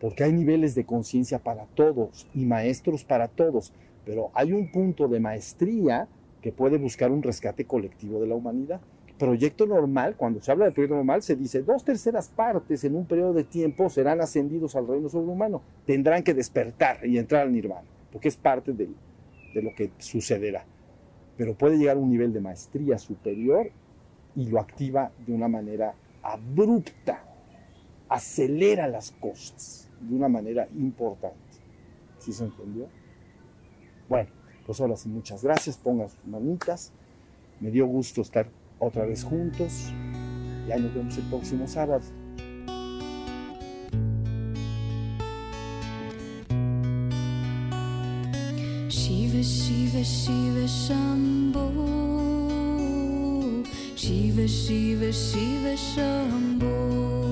Porque 0.00 0.22
hay 0.22 0.32
niveles 0.32 0.74
de 0.74 0.84
conciencia 0.84 1.38
para 1.38 1.66
todos 1.66 2.28
y 2.34 2.44
maestros 2.44 3.04
para 3.04 3.26
todos. 3.26 3.72
Pero 4.04 4.30
hay 4.34 4.52
un 4.52 4.70
punto 4.70 5.08
de 5.08 5.18
maestría 5.18 6.06
que 6.44 6.52
puede 6.52 6.76
buscar 6.76 7.10
un 7.10 7.22
rescate 7.22 7.64
colectivo 7.64 8.20
de 8.20 8.26
la 8.26 8.34
humanidad. 8.34 8.78
Proyecto 9.18 9.64
normal, 9.64 10.14
cuando 10.14 10.42
se 10.42 10.52
habla 10.52 10.66
de 10.66 10.72
proyecto 10.72 10.94
normal, 10.94 11.22
se 11.22 11.36
dice 11.36 11.62
dos 11.62 11.86
terceras 11.86 12.28
partes 12.28 12.84
en 12.84 12.96
un 12.96 13.06
periodo 13.06 13.32
de 13.32 13.44
tiempo 13.44 13.88
serán 13.88 14.20
ascendidos 14.20 14.76
al 14.76 14.86
reino 14.86 15.08
sobrehumano. 15.08 15.62
Tendrán 15.86 16.22
que 16.22 16.34
despertar 16.34 16.98
y 17.06 17.16
entrar 17.16 17.46
al 17.46 17.52
nirvana, 17.54 17.86
porque 18.12 18.28
es 18.28 18.36
parte 18.36 18.74
de 18.74 19.62
lo 19.62 19.74
que 19.74 19.92
sucederá. 19.96 20.66
Pero 21.38 21.54
puede 21.54 21.78
llegar 21.78 21.96
a 21.96 22.00
un 22.00 22.10
nivel 22.10 22.34
de 22.34 22.42
maestría 22.42 22.98
superior 22.98 23.70
y 24.36 24.44
lo 24.50 24.60
activa 24.60 25.12
de 25.26 25.32
una 25.32 25.48
manera 25.48 25.94
abrupta, 26.22 27.24
acelera 28.10 28.86
las 28.86 29.12
cosas 29.12 29.90
de 29.98 30.14
una 30.14 30.28
manera 30.28 30.68
importante. 30.76 31.38
¿Sí 32.18 32.34
se 32.34 32.44
entendió? 32.44 32.86
Bueno, 34.10 34.28
pues 34.66 34.80
ahora 34.80 34.96
sí, 34.96 35.08
muchas 35.08 35.42
gracias, 35.42 35.76
pongan 35.76 36.08
sus 36.08 36.24
manitas. 36.26 36.92
Me 37.60 37.70
dio 37.70 37.86
gusto 37.86 38.22
estar 38.22 38.48
otra 38.78 39.04
vez 39.04 39.24
juntos. 39.24 39.92
Ya 40.68 40.78
nos 40.78 40.94
vemos 40.94 41.16
el 41.18 41.24
próximo 41.24 41.66
sábado. 41.66 42.02
Shiva, 48.88 49.42
Shiva, 49.42 50.02
Shiva. 50.02 50.66
Shiva, 53.96 55.10
Shiva, 55.10 55.76
Shiva. 55.76 57.23